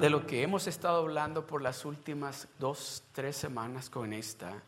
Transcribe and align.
de 0.00 0.10
lo 0.10 0.26
que 0.26 0.42
hemos 0.42 0.66
estado 0.66 0.98
hablando 0.98 1.46
por 1.46 1.62
las 1.62 1.86
últimas 1.86 2.48
dos, 2.58 3.02
tres 3.12 3.34
semanas 3.34 3.88
con 3.88 4.12
esta, 4.12 4.62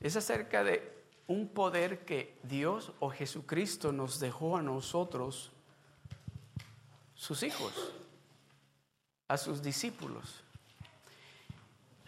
es 0.00 0.16
acerca 0.16 0.64
de 0.64 1.04
un 1.26 1.48
poder 1.48 2.06
que 2.06 2.38
Dios 2.42 2.92
o 2.98 3.10
Jesucristo 3.10 3.92
nos 3.92 4.20
dejó 4.20 4.56
a 4.56 4.62
nosotros, 4.62 5.52
sus 7.14 7.42
hijos, 7.42 7.92
a 9.28 9.36
sus 9.36 9.62
discípulos. 9.62 10.42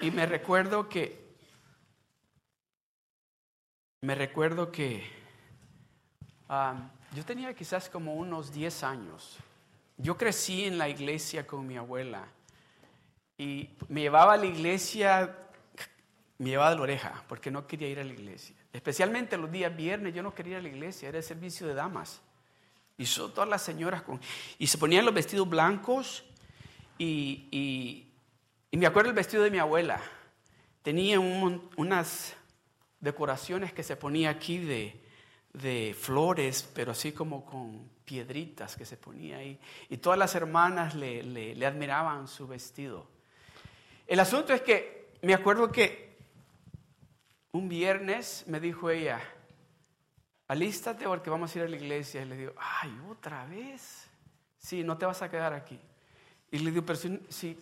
Y 0.00 0.10
me 0.10 0.24
recuerdo 0.24 0.88
que, 0.88 1.22
me 4.00 4.14
recuerdo 4.14 4.72
que 4.72 5.04
ah, 6.48 6.90
yo 7.14 7.22
tenía 7.22 7.54
quizás 7.54 7.90
como 7.90 8.14
unos 8.14 8.50
10 8.50 8.82
años. 8.82 9.36
Yo 9.98 10.16
crecí 10.16 10.64
en 10.64 10.78
la 10.78 10.88
iglesia 10.88 11.46
con 11.46 11.66
mi 11.66 11.76
abuela 11.76 12.26
y 13.42 13.76
me 13.88 14.02
llevaba 14.02 14.34
a 14.34 14.36
la 14.36 14.46
iglesia, 14.46 15.36
me 16.38 16.50
llevaba 16.50 16.70
de 16.70 16.76
la 16.76 16.82
oreja 16.82 17.24
porque 17.28 17.50
no 17.50 17.66
quería 17.66 17.88
ir 17.88 17.98
a 17.98 18.04
la 18.04 18.12
iglesia. 18.12 18.54
Especialmente 18.72 19.36
los 19.36 19.50
días 19.50 19.76
viernes 19.76 20.14
yo 20.14 20.22
no 20.22 20.32
quería 20.32 20.52
ir 20.52 20.58
a 20.58 20.62
la 20.62 20.68
iglesia, 20.68 21.08
era 21.08 21.18
el 21.18 21.24
servicio 21.24 21.66
de 21.66 21.74
damas. 21.74 22.20
Y 22.96 23.06
son 23.06 23.34
todas 23.34 23.48
las 23.48 23.62
señoras 23.62 24.02
con... 24.02 24.20
Y 24.58 24.68
se 24.68 24.78
ponían 24.78 25.04
los 25.04 25.12
vestidos 25.12 25.48
blancos 25.48 26.24
y, 26.98 27.48
y, 28.70 28.76
me 28.76 28.86
acuerdo 28.86 29.10
el 29.10 29.16
vestido 29.16 29.42
de 29.42 29.50
mi 29.50 29.58
abuela. 29.58 30.00
Tenía 30.82 31.18
unas 31.18 32.36
decoraciones 33.00 33.72
que 33.72 33.82
se 33.82 33.96
ponía 33.96 34.30
aquí 34.30 34.58
de, 34.58 35.02
de 35.52 35.96
flores, 35.98 36.68
pero 36.74 36.92
así 36.92 37.10
como 37.12 37.44
con 37.44 37.90
piedritas 38.04 38.76
que 38.76 38.84
se 38.84 38.96
ponía 38.96 39.38
ahí. 39.38 39.58
Y 39.88 39.98
todas 39.98 40.18
las 40.18 40.34
hermanas 40.34 40.94
le, 40.94 41.22
le, 41.22 41.66
admiraban 41.66 42.28
su 42.28 42.46
vestido. 42.46 43.06
El 44.06 44.20
asunto 44.20 44.52
es 44.52 44.62
que 44.62 45.16
me 45.22 45.34
acuerdo 45.34 45.70
que 45.70 46.16
un 47.52 47.68
viernes 47.68 48.44
me 48.46 48.60
dijo 48.60 48.90
ella, 48.90 49.20
alístate 50.48 51.04
porque 51.04 51.30
vamos 51.30 51.54
a 51.54 51.58
ir 51.58 51.64
a 51.64 51.68
la 51.68 51.76
iglesia. 51.76 52.22
Y 52.22 52.26
le 52.26 52.36
digo, 52.36 52.52
ay, 52.56 52.96
otra 53.10 53.46
vez. 53.46 54.08
Sí, 54.58 54.84
no 54.84 54.96
te 54.96 55.06
vas 55.06 55.22
a 55.22 55.30
quedar 55.30 55.52
aquí. 55.52 55.78
Y 56.50 56.58
le 56.58 56.70
digo, 56.70 56.84
pero 56.84 56.98
si, 57.28 57.58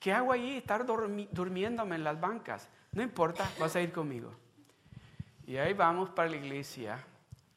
¿qué 0.00 0.12
hago 0.12 0.32
ahí? 0.32 0.56
Estar 0.56 0.84
durmiéndome 0.86 1.96
en 1.96 2.04
las 2.04 2.20
bancas. 2.20 2.68
No 2.92 3.02
importa, 3.02 3.48
vas 3.58 3.76
a 3.76 3.80
ir 3.80 3.92
conmigo. 3.92 4.32
Y 5.46 5.56
ahí 5.56 5.74
vamos 5.74 6.10
para 6.10 6.28
la 6.28 6.36
iglesia. 6.36 7.04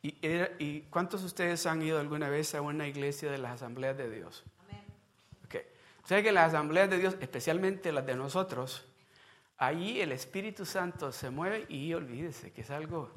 ¿Y, 0.01 0.81
cuántos 0.89 1.21
de 1.21 1.27
ustedes 1.27 1.65
han 1.65 1.81
ido 1.81 1.99
alguna 1.99 2.29
vez 2.29 2.53
a 2.55 2.61
una 2.61 2.87
iglesia 2.87 3.31
de 3.31 3.37
las 3.37 3.53
asambleas 3.53 3.97
de 3.97 4.09
Dios? 4.09 4.43
Sea 6.07 6.23
que 6.23 6.31
las 6.31 6.53
asambleas 6.53 6.89
de 6.89 6.99
Dios, 6.99 7.17
especialmente 7.19 7.91
las 7.91 8.05
de 8.05 8.15
nosotros, 8.15 8.87
ahí 9.57 9.99
el 9.99 10.13
Espíritu 10.13 10.65
Santo 10.65 11.11
se 11.11 11.29
mueve 11.29 11.65
y 11.67 11.93
olvídese 11.93 12.53
que 12.53 12.61
es 12.61 12.69
algo, 12.71 13.11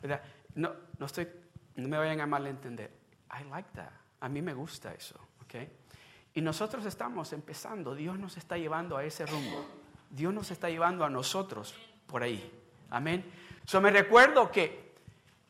¿verdad? 0.00 0.22
No, 0.54 0.72
no 0.98 1.06
estoy, 1.06 1.26
no 1.74 1.88
me 1.88 1.98
vayan 1.98 2.20
a 2.20 2.26
malentender. 2.28 2.92
I 3.36 3.42
like 3.50 3.70
that. 3.74 3.90
A 4.20 4.28
mí 4.28 4.40
me 4.40 4.54
gusta 4.54 4.94
eso, 4.94 5.18
¿ok? 5.42 5.68
Y 6.34 6.40
nosotros 6.40 6.86
estamos 6.86 7.32
empezando, 7.32 7.96
Dios 7.96 8.16
nos 8.20 8.36
está 8.36 8.56
llevando 8.56 8.96
a 8.96 9.02
ese 9.02 9.26
rumbo. 9.26 9.66
Dios 10.08 10.32
nos 10.32 10.52
está 10.52 10.70
llevando 10.70 11.04
a 11.04 11.10
nosotros 11.10 11.74
por 12.06 12.22
ahí. 12.22 12.52
Amén. 12.90 13.24
Yo 13.66 13.80
me 13.80 13.90
recuerdo 13.90 14.52
que 14.52 14.88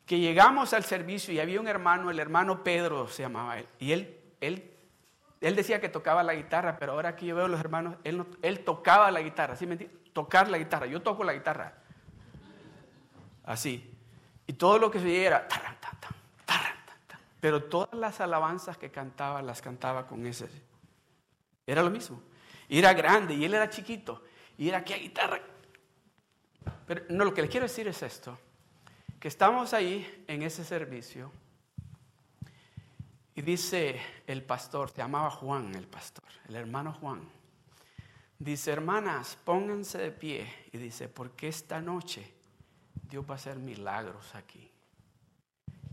que 0.09 0.19
llegamos 0.19 0.73
al 0.73 0.83
servicio 0.83 1.31
y 1.31 1.39
había 1.39 1.59
un 1.59 1.67
hermano, 1.67 2.09
el 2.09 2.17
hermano 2.17 2.63
Pedro 2.63 3.07
se 3.07 3.21
llamaba 3.21 3.59
él, 3.59 3.67
y 3.77 3.91
él, 3.91 4.17
él, 4.41 4.68
él 5.41 5.55
decía 5.55 5.79
que 5.79 5.89
tocaba 5.89 6.21
la 6.23 6.33
guitarra, 6.33 6.77
pero 6.77 6.93
ahora 6.93 7.15
que 7.15 7.25
yo 7.25 7.35
veo 7.35 7.45
a 7.45 7.49
los 7.49 7.59
hermanos, 7.59 7.95
él, 8.03 8.59
tocaba 8.65 9.09
la 9.09 9.21
guitarra, 9.21 9.55
¿sí 9.55 9.65
me 9.65 9.73
entiendes? 9.73 9.97
Tocar 10.11 10.49
la 10.49 10.57
guitarra, 10.57 10.85
yo 10.85 11.01
toco 11.01 11.23
la 11.23 11.33
guitarra, 11.33 11.73
así, 13.45 13.93
y 14.47 14.53
todo 14.53 14.79
lo 14.79 14.91
que 14.91 14.99
se 14.99 15.05
oía 15.05 15.27
era, 15.27 15.47
pero 17.39 17.63
todas 17.63 17.93
las 17.93 18.19
alabanzas 18.19 18.77
que 18.77 18.91
cantaba, 18.91 19.41
las 19.41 19.61
cantaba 19.61 20.07
con 20.07 20.25
ese, 20.25 20.49
era 21.65 21.83
lo 21.83 21.89
mismo, 21.89 22.21
y 22.67 22.79
era 22.79 22.93
grande, 22.93 23.33
y 23.33 23.45
él 23.45 23.53
era 23.53 23.69
chiquito, 23.69 24.23
y 24.57 24.67
era 24.67 24.83
que 24.83 24.95
guitarra, 24.95 25.39
pero 26.85 27.03
no, 27.09 27.23
lo 27.23 27.33
que 27.33 27.43
le 27.43 27.47
quiero 27.47 27.65
decir 27.65 27.87
es 27.87 28.03
esto, 28.03 28.37
que 29.21 29.29
estamos 29.29 29.73
ahí 29.73 30.25
en 30.27 30.41
ese 30.41 30.65
servicio 30.65 31.31
y 33.39 33.41
dice 33.41 34.01
el 34.27 34.43
pastor, 34.43 34.89
se 34.89 34.97
llamaba 34.97 35.31
Juan 35.31 35.73
el 35.73 35.87
pastor, 35.87 36.25
el 36.49 36.57
hermano 36.57 36.91
Juan, 36.91 37.21
dice, 38.37 38.69
hermanas, 38.69 39.37
pónganse 39.45 39.97
de 39.97 40.11
pie 40.11 40.53
y 40.73 40.77
dice, 40.77 41.07
porque 41.07 41.47
esta 41.47 41.79
noche 41.79 42.33
Dios 43.09 43.23
va 43.23 43.35
a 43.35 43.37
hacer 43.37 43.55
milagros 43.55 44.35
aquí. 44.35 44.69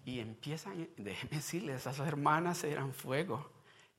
Y 0.05 0.19
empiezan, 0.19 0.89
déjenme 0.97 1.37
decirles, 1.37 1.83
esas 1.83 2.01
hermanas 2.01 2.65
eran 2.65 2.93
fuego. 2.93 3.49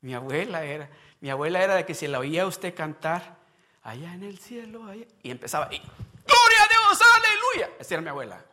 Mi 0.02 0.14
abuela 0.14 0.66
era, 0.66 0.90
mi 1.22 1.30
abuela 1.30 1.64
era 1.64 1.76
de 1.76 1.86
que 1.86 1.94
si 1.94 2.06
la 2.08 2.20
oía 2.20 2.46
usted 2.48 2.76
cantar, 2.76 3.38
allá 3.82 4.14
en 4.14 4.24
el 4.24 4.40
cielo, 4.40 4.94
y 4.94 5.32
empezaba, 5.32 5.74
y, 5.74 5.78
gloria 5.78 6.64
a 6.66 6.68
Dios, 6.68 7.02
aleluya. 7.16 7.78
Esa 7.80 7.94
era 7.94 8.02
mi 8.02 8.10
abuela. 8.10 8.46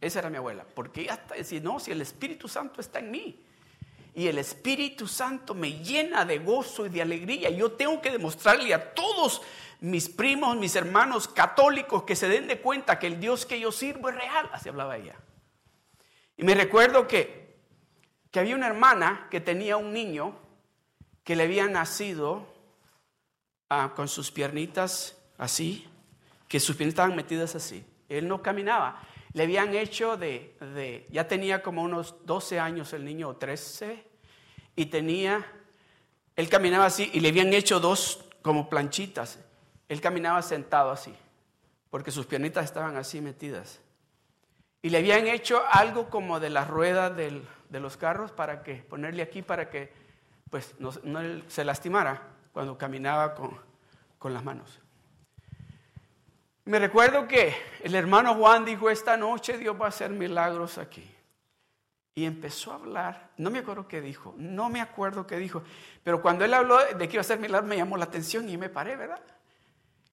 Esa 0.00 0.18
era 0.18 0.28
mi 0.28 0.38
abuela. 0.38 0.66
Porque 0.74 1.08
hasta 1.08 1.36
decir, 1.36 1.62
no, 1.62 1.78
si 1.78 1.92
el 1.92 2.00
Espíritu 2.00 2.48
Santo 2.48 2.80
está 2.80 2.98
en 2.98 3.12
mí. 3.12 3.46
Y 4.14 4.26
el 4.26 4.38
Espíritu 4.38 5.06
Santo 5.06 5.54
me 5.54 5.72
llena 5.82 6.24
de 6.24 6.38
gozo 6.38 6.86
y 6.86 6.88
de 6.88 7.02
alegría. 7.02 7.50
Yo 7.50 7.72
tengo 7.72 8.00
que 8.00 8.10
demostrarle 8.10 8.74
a 8.74 8.92
todos 8.94 9.42
mis 9.80 10.08
primos, 10.08 10.56
mis 10.56 10.76
hermanos 10.76 11.28
católicos 11.28 12.02
que 12.02 12.16
se 12.16 12.28
den 12.28 12.46
de 12.46 12.60
cuenta 12.60 12.98
que 12.98 13.06
el 13.06 13.20
Dios 13.20 13.46
que 13.46 13.60
yo 13.60 13.72
sirvo 13.72 14.08
es 14.08 14.16
real. 14.16 14.50
Así 14.52 14.68
hablaba 14.68 14.96
ella. 14.96 15.16
Y 16.36 16.44
me 16.44 16.54
recuerdo 16.54 17.06
que, 17.06 17.56
que 18.30 18.40
había 18.40 18.56
una 18.56 18.66
hermana 18.66 19.28
que 19.30 19.40
tenía 19.40 19.76
un 19.76 19.92
niño 19.92 20.34
que 21.22 21.36
le 21.36 21.44
había 21.44 21.66
nacido 21.66 22.46
ah, 23.68 23.92
con 23.94 24.08
sus 24.08 24.30
piernitas 24.30 25.16
así, 25.38 25.86
que 26.48 26.58
sus 26.58 26.76
piernitas 26.76 27.02
estaban 27.02 27.16
metidas 27.16 27.54
así. 27.54 27.84
Él 28.08 28.26
no 28.26 28.42
caminaba. 28.42 29.00
Le 29.32 29.44
habían 29.44 29.74
hecho 29.74 30.16
de, 30.16 31.06
ya 31.10 31.28
tenía 31.28 31.62
como 31.62 31.82
unos 31.82 32.16
12 32.26 32.58
años 32.58 32.92
el 32.92 33.04
niño, 33.04 33.28
o 33.28 33.36
13, 33.36 34.04
y 34.76 34.86
tenía, 34.86 35.46
él 36.36 36.48
caminaba 36.48 36.86
así, 36.86 37.10
y 37.12 37.20
le 37.20 37.28
habían 37.28 37.52
hecho 37.52 37.78
dos 37.78 38.24
como 38.42 38.68
planchitas. 38.68 39.38
Él 39.88 40.00
caminaba 40.00 40.42
sentado 40.42 40.90
así, 40.90 41.14
porque 41.90 42.10
sus 42.10 42.26
piernitas 42.26 42.64
estaban 42.64 42.96
así 42.96 43.20
metidas. 43.20 43.80
Y 44.82 44.90
le 44.90 44.98
habían 44.98 45.26
hecho 45.26 45.62
algo 45.70 46.08
como 46.08 46.40
de 46.40 46.50
la 46.50 46.64
rueda 46.64 47.10
de 47.10 47.80
los 47.80 47.96
carros 47.96 48.32
para 48.32 48.62
que, 48.62 48.76
ponerle 48.76 49.22
aquí 49.22 49.42
para 49.42 49.70
que 49.70 49.92
pues 50.50 50.74
no, 50.78 50.90
se 51.46 51.64
lastimara 51.64 52.22
cuando 52.52 52.76
caminaba 52.76 53.34
con, 53.34 53.56
con 54.18 54.34
las 54.34 54.42
manos. 54.42 54.79
Me 56.70 56.78
recuerdo 56.78 57.26
que 57.26 57.52
el 57.82 57.96
hermano 57.96 58.36
Juan 58.36 58.64
dijo, 58.64 58.90
esta 58.90 59.16
noche 59.16 59.58
Dios 59.58 59.74
va 59.74 59.86
a 59.86 59.88
hacer 59.88 60.10
milagros 60.10 60.78
aquí. 60.78 61.04
Y 62.14 62.24
empezó 62.24 62.70
a 62.70 62.76
hablar, 62.76 63.32
no 63.38 63.50
me 63.50 63.58
acuerdo 63.58 63.88
qué 63.88 64.00
dijo, 64.00 64.36
no 64.38 64.68
me 64.68 64.80
acuerdo 64.80 65.26
qué 65.26 65.36
dijo, 65.38 65.64
pero 66.04 66.22
cuando 66.22 66.44
él 66.44 66.54
habló 66.54 66.78
de 66.78 67.08
que 67.08 67.14
iba 67.14 67.18
a 67.18 67.22
hacer 67.22 67.40
milagros 67.40 67.68
me 67.68 67.76
llamó 67.76 67.96
la 67.96 68.04
atención 68.04 68.48
y 68.48 68.56
me 68.56 68.68
paré, 68.68 68.94
¿verdad? 68.94 69.20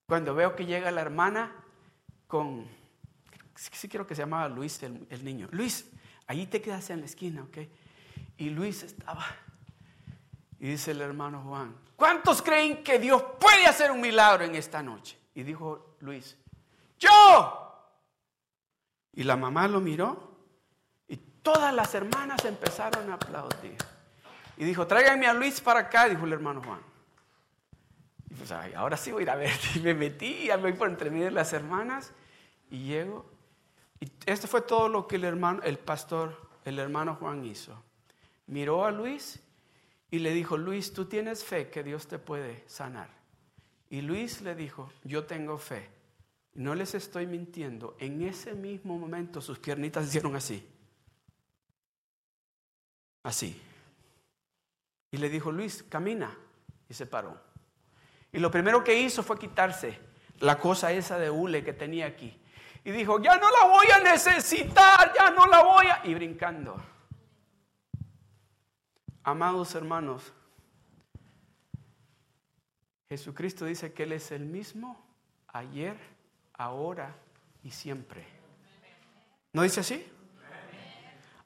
Cuando 0.08 0.34
veo 0.34 0.56
que 0.56 0.66
llega 0.66 0.90
la 0.90 1.02
hermana 1.02 1.52
con, 2.26 2.66
sí, 3.54 3.88
quiero 3.88 4.08
que 4.08 4.16
se 4.16 4.24
llamaba 4.24 4.50
Luis 4.50 4.82
el, 4.82 5.24
niño, 5.24 5.48
Luis, 5.52 5.92
ahí 6.26 6.48
te 6.48 6.60
quedas 6.60 6.90
en 6.90 7.02
la 7.02 7.06
esquina, 7.06 7.44
¿ok? 7.44 7.58
Y 8.40 8.50
Luis 8.50 8.82
estaba, 8.82 9.28
y 10.60 10.70
dice 10.70 10.90
el 10.90 11.02
hermano 11.02 11.44
Juan, 11.44 11.76
¿cuántos 11.96 12.42
creen 12.42 12.84
que 12.84 12.98
Dios 12.98 13.24
puede 13.40 13.68
hacer 13.68 13.92
un 13.92 14.02
milagro 14.02 14.44
en 14.44 14.56
esta 14.56 14.82
noche? 14.82 15.20
Y 15.36 15.44
dijo 15.44 15.96
Luis, 16.00 16.36
yo. 17.00 17.64
Y 19.14 19.24
la 19.24 19.36
mamá 19.36 19.68
lo 19.68 19.82
miró 19.82 20.36
y 21.08 21.18
todas 21.18 21.74
las 21.74 21.94
hermanas 21.96 22.46
empezaron 22.46 23.10
a 23.10 23.16
aplaudir. 23.16 23.78
Y 24.58 24.64
dijo, 24.64 24.86
tráiganme 24.86 25.28
a 25.28 25.34
Luis 25.34 25.60
para 25.62 25.82
acá, 25.82 26.08
dijo 26.08 26.26
el 26.26 26.34
hermano 26.34 26.62
Juan. 26.64 26.80
Y 28.30 28.34
pues, 28.36 28.52
ahora 28.52 28.98
sí 28.98 29.12
voy 29.12 29.22
a 29.22 29.24
ir 29.24 29.30
a 29.32 29.36
ver. 29.36 29.52
Y 29.76 29.80
me 29.80 29.94
metí, 29.94 30.50
y 30.50 30.58
voy 30.58 30.74
por 30.74 30.90
entre 30.90 31.10
medio 31.10 31.26
de 31.26 31.32
las 31.32 31.54
hermanas 31.54 32.12
y 32.70 32.84
llego. 32.84 33.26
Y 34.00 34.12
esto 34.26 34.48
fue 34.48 34.62
todo 34.62 34.90
lo 34.90 35.08
que 35.08 35.16
el 35.16 35.24
hermano, 35.24 35.62
el 35.64 35.80
pastor, 35.80 36.50
el 36.66 36.78
hermano 36.78 37.16
Juan 37.16 37.44
hizo. 37.44 37.82
Miró 38.46 38.86
a 38.86 38.92
Luis 38.92 39.40
y 40.12 40.20
le 40.20 40.32
dijo, 40.34 40.58
Luis, 40.58 40.94
tú 40.94 41.06
tienes 41.06 41.44
fe 41.44 41.70
que 41.70 41.84
Dios 41.84 42.08
te 42.08 42.20
puede 42.20 42.64
sanar. 42.68 43.10
Y 43.90 44.02
Luis 44.02 44.42
le 44.42 44.54
dijo, 44.54 44.92
yo 45.04 45.26
tengo 45.26 45.58
fe 45.58 45.97
no 46.58 46.74
les 46.74 46.96
estoy 46.96 47.28
mintiendo, 47.28 47.96
en 48.00 48.24
ese 48.24 48.56
mismo 48.56 48.98
momento 48.98 49.42
sus 49.42 49.60
piernitas 49.60 50.08
hicieron 50.08 50.36
así. 50.36 50.68
Así. 53.22 53.62
Y 55.12 55.18
le 55.18 55.30
dijo, 55.30 55.52
Luis, 55.52 55.84
camina. 55.84 56.36
Y 56.90 56.96
se 56.96 57.06
paró. 57.06 57.40
Y 58.32 58.40
lo 58.40 58.50
primero 58.50 58.84
que 58.84 59.00
hizo 59.00 59.22
fue 59.22 59.38
quitarse 59.38 60.00
la 60.40 60.58
cosa 60.58 60.92
esa 60.92 61.20
de 61.20 61.30
hule 61.30 61.64
que 61.64 61.74
tenía 61.74 62.08
aquí. 62.08 62.36
Y 62.84 62.92
dijo, 62.92 63.22
ya 63.22 63.38
no 63.38 63.52
la 63.52 63.68
voy 63.68 63.88
a 63.94 64.00
necesitar, 64.00 65.14
ya 65.16 65.30
no 65.30 65.46
la 65.46 65.62
voy 65.62 65.86
a... 65.86 66.02
Y 66.06 66.16
brincando. 66.16 66.82
Amados 69.22 69.76
hermanos, 69.76 70.34
Jesucristo 73.10 73.66
dice 73.66 73.94
que 73.94 74.04
Él 74.04 74.14
es 74.14 74.32
el 74.32 74.46
mismo 74.46 75.06
ayer, 75.50 76.17
ahora 76.58 77.16
y 77.64 77.72
siempre. 77.72 78.26
¿No 79.54 79.62
dice 79.62 79.82
así? 79.82 80.06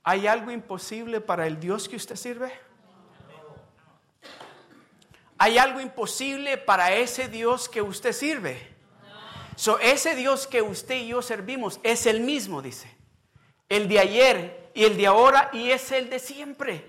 ¿Hay 0.03 0.25
algo 0.25 0.51
imposible 0.51 1.21
para 1.21 1.45
el 1.45 1.59
Dios 1.59 1.87
que 1.87 1.95
usted 1.95 2.15
sirve? 2.15 2.51
¿Hay 5.37 5.57
algo 5.57 5.79
imposible 5.79 6.57
para 6.57 6.93
ese 6.93 7.27
Dios 7.27 7.67
que 7.67 7.81
usted 7.81 8.13
sirve? 8.13 8.71
So, 9.55 9.79
ese 9.79 10.15
Dios 10.15 10.47
que 10.47 10.61
usted 10.61 10.95
y 10.95 11.07
yo 11.07 11.21
servimos 11.21 11.79
es 11.83 12.05
el 12.05 12.21
mismo, 12.21 12.61
dice. 12.61 12.95
El 13.69 13.87
de 13.87 13.99
ayer 13.99 14.71
y 14.73 14.83
el 14.85 14.97
de 14.97 15.07
ahora 15.07 15.49
y 15.53 15.71
es 15.71 15.91
el 15.91 16.09
de 16.09 16.19
siempre. 16.19 16.85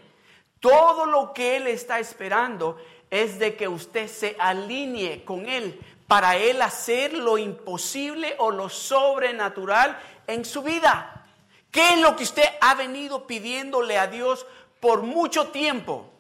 Todo 0.61 1.07
lo 1.07 1.33
que 1.33 1.57
Él 1.57 1.67
está 1.67 1.99
esperando 1.99 2.79
es 3.11 3.39
de 3.39 3.57
que 3.57 3.69
usted 3.69 4.09
se 4.09 4.37
alinee 4.39 5.25
con 5.25 5.47
Él 5.47 5.79
para 6.13 6.37
Él 6.37 6.61
hacer 6.61 7.15
lo 7.15 7.39
imposible 7.39 8.37
o 8.39 8.51
lo 8.51 8.69
sobrenatural 8.69 9.99
en 10.27 10.45
su 10.45 10.63
vida. 10.63 11.25
¿Qué 11.71 11.95
es 11.95 12.01
lo 12.01 12.15
que 12.17 12.25
usted 12.25 12.45
ha 12.61 12.75
venido 12.75 13.27
pidiéndole 13.27 13.97
a 13.97 14.09
Dios 14.09 14.45
por 14.79 15.05
mucho 15.05 15.49
tiempo? 15.49 16.13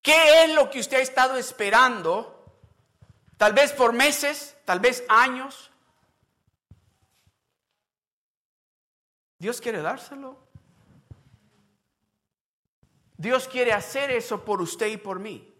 ¿Qué 0.00 0.42
es 0.42 0.54
lo 0.54 0.70
que 0.70 0.80
usted 0.80 0.96
ha 0.96 1.02
estado 1.02 1.36
esperando? 1.36 2.50
Tal 3.36 3.52
vez 3.52 3.72
por 3.72 3.92
meses, 3.92 4.56
tal 4.64 4.80
vez 4.80 5.04
años. 5.10 5.70
Dios 9.36 9.60
quiere 9.60 9.82
dárselo. 9.82 10.38
Dios 13.18 13.46
quiere 13.48 13.74
hacer 13.74 14.10
eso 14.10 14.46
por 14.46 14.62
usted 14.62 14.86
y 14.86 14.96
por 14.96 15.18
mí. 15.18 15.53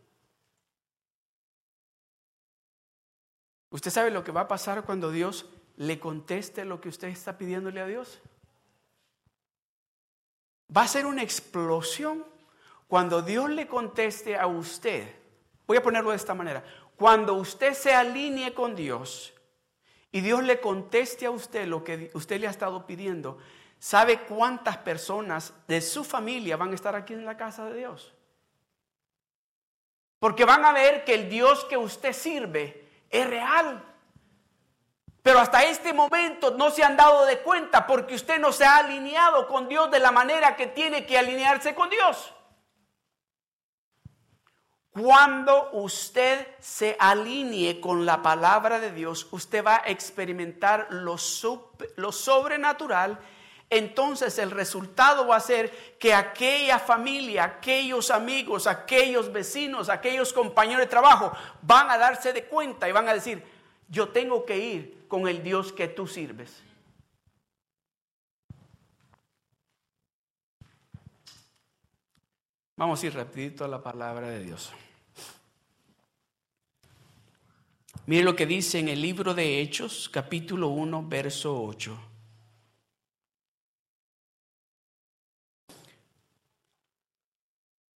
¿Usted 3.74 3.90
sabe 3.90 4.12
lo 4.12 4.22
que 4.22 4.30
va 4.30 4.42
a 4.42 4.46
pasar 4.46 4.84
cuando 4.84 5.10
Dios 5.10 5.46
le 5.78 5.98
conteste 5.98 6.64
lo 6.64 6.80
que 6.80 6.88
usted 6.88 7.08
está 7.08 7.36
pidiéndole 7.36 7.80
a 7.80 7.86
Dios? 7.86 8.20
Va 10.74 10.82
a 10.82 10.86
ser 10.86 11.06
una 11.06 11.24
explosión 11.24 12.24
cuando 12.86 13.20
Dios 13.20 13.50
le 13.50 13.66
conteste 13.66 14.36
a 14.36 14.46
usted. 14.46 15.12
Voy 15.66 15.76
a 15.76 15.82
ponerlo 15.82 16.10
de 16.10 16.16
esta 16.16 16.34
manera. 16.34 16.62
Cuando 16.94 17.34
usted 17.34 17.74
se 17.74 17.92
alinee 17.92 18.54
con 18.54 18.76
Dios 18.76 19.34
y 20.12 20.20
Dios 20.20 20.44
le 20.44 20.60
conteste 20.60 21.26
a 21.26 21.32
usted 21.32 21.66
lo 21.66 21.82
que 21.82 22.12
usted 22.14 22.38
le 22.38 22.46
ha 22.46 22.50
estado 22.50 22.86
pidiendo, 22.86 23.38
¿sabe 23.80 24.20
cuántas 24.20 24.76
personas 24.76 25.52
de 25.66 25.80
su 25.80 26.04
familia 26.04 26.56
van 26.56 26.70
a 26.70 26.76
estar 26.76 26.94
aquí 26.94 27.12
en 27.12 27.24
la 27.24 27.36
casa 27.36 27.64
de 27.64 27.78
Dios? 27.78 28.14
Porque 30.20 30.44
van 30.44 30.64
a 30.64 30.72
ver 30.72 31.04
que 31.04 31.14
el 31.14 31.28
Dios 31.28 31.64
que 31.64 31.76
usted 31.76 32.12
sirve 32.12 32.83
es 33.14 33.26
real. 33.28 33.82
Pero 35.22 35.38
hasta 35.38 35.64
este 35.64 35.94
momento 35.94 36.50
no 36.50 36.70
se 36.70 36.84
han 36.84 36.96
dado 36.96 37.24
de 37.24 37.38
cuenta 37.38 37.86
porque 37.86 38.14
usted 38.14 38.38
no 38.38 38.52
se 38.52 38.66
ha 38.66 38.76
alineado 38.76 39.46
con 39.46 39.68
Dios 39.68 39.90
de 39.90 39.98
la 39.98 40.12
manera 40.12 40.54
que 40.54 40.66
tiene 40.66 41.06
que 41.06 41.16
alinearse 41.16 41.74
con 41.74 41.88
Dios. 41.88 42.34
Cuando 44.90 45.70
usted 45.72 46.46
se 46.60 46.96
alinee 47.00 47.80
con 47.80 48.04
la 48.04 48.22
palabra 48.22 48.78
de 48.78 48.92
Dios, 48.92 49.26
usted 49.30 49.64
va 49.64 49.76
a 49.76 49.88
experimentar 49.88 50.88
lo, 50.90 51.16
lo, 51.96 52.12
sobrenatural. 52.12 53.18
Entonces 53.70 54.38
el 54.38 54.50
resultado 54.50 55.26
va 55.26 55.36
a 55.36 55.40
ser 55.40 55.96
que 55.98 56.14
aquella 56.14 56.78
familia, 56.78 57.44
aquellos 57.44 58.10
amigos, 58.10 58.66
aquellos 58.66 59.32
vecinos, 59.32 59.88
aquellos 59.88 60.32
compañeros 60.32 60.80
de 60.80 60.86
trabajo 60.86 61.32
van 61.62 61.90
a 61.90 61.98
darse 61.98 62.32
de 62.32 62.44
cuenta 62.44 62.88
y 62.88 62.92
van 62.92 63.08
a 63.08 63.14
decir, 63.14 63.42
yo 63.88 64.08
tengo 64.08 64.44
que 64.44 64.58
ir 64.58 65.06
con 65.08 65.28
el 65.28 65.42
Dios 65.42 65.72
que 65.72 65.88
tú 65.88 66.06
sirves. 66.06 66.62
Vamos 72.76 73.02
a 73.02 73.06
ir 73.06 73.14
rapidito 73.14 73.64
a 73.64 73.68
la 73.68 73.82
palabra 73.82 74.28
de 74.28 74.40
Dios. 74.40 74.72
Mire 78.06 78.24
lo 78.24 78.36
que 78.36 78.46
dice 78.46 78.80
en 78.80 78.88
el 78.88 79.00
libro 79.00 79.32
de 79.32 79.60
Hechos, 79.60 80.10
capítulo 80.12 80.68
1, 80.68 81.08
verso 81.08 81.62
8. 81.62 82.13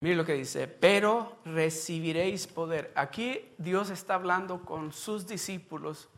Mire 0.01 0.15
lo 0.15 0.25
que 0.25 0.35
dice, 0.35 0.69
pero 0.69 1.39
recibiréis 1.45 2.47
poder. 2.47 2.93
Aquí 2.95 3.41
Dios 3.59 3.91
está 3.91 4.15
hablando 4.15 4.65
con 4.65 4.93
sus 4.93 5.27
discípulos, 5.27 6.09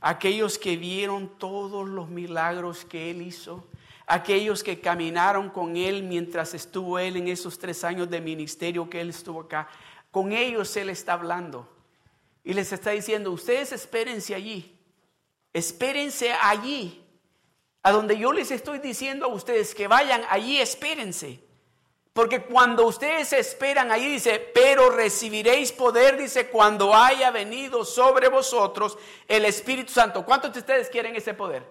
aquellos 0.00 0.56
que 0.56 0.76
vieron 0.76 1.36
todos 1.38 1.88
los 1.88 2.08
milagros 2.08 2.84
que 2.84 3.10
Él 3.10 3.22
hizo, 3.22 3.66
aquellos 4.06 4.62
que 4.62 4.80
caminaron 4.80 5.50
con 5.50 5.76
Él 5.76 6.04
mientras 6.04 6.54
estuvo 6.54 6.98
Él 6.98 7.16
en 7.16 7.26
esos 7.26 7.58
tres 7.58 7.82
años 7.82 8.08
de 8.08 8.20
ministerio 8.20 8.88
que 8.88 9.00
Él 9.00 9.10
estuvo 9.10 9.40
acá. 9.40 9.68
Con 10.12 10.30
ellos 10.30 10.76
Él 10.76 10.90
está 10.90 11.14
hablando. 11.14 11.68
Y 12.44 12.52
les 12.52 12.72
está 12.72 12.90
diciendo, 12.90 13.32
ustedes 13.32 13.72
espérense 13.72 14.34
allí, 14.34 14.78
espérense 15.52 16.30
allí, 16.32 17.02
a 17.82 17.90
donde 17.90 18.16
yo 18.16 18.32
les 18.32 18.50
estoy 18.50 18.78
diciendo 18.78 19.26
a 19.26 19.28
ustedes 19.28 19.74
que 19.74 19.88
vayan 19.88 20.22
allí, 20.28 20.60
espérense. 20.60 21.42
Porque 22.14 22.44
cuando 22.44 22.86
ustedes 22.86 23.32
esperan 23.32 23.90
allí, 23.90 24.06
dice, 24.12 24.38
pero 24.54 24.88
recibiréis 24.88 25.72
poder, 25.72 26.16
dice, 26.16 26.48
cuando 26.48 26.94
haya 26.94 27.32
venido 27.32 27.84
sobre 27.84 28.28
vosotros 28.28 28.96
el 29.26 29.44
Espíritu 29.44 29.92
Santo. 29.92 30.24
¿Cuántos 30.24 30.52
de 30.52 30.60
ustedes 30.60 30.88
quieren 30.88 31.16
ese 31.16 31.34
poder? 31.34 31.66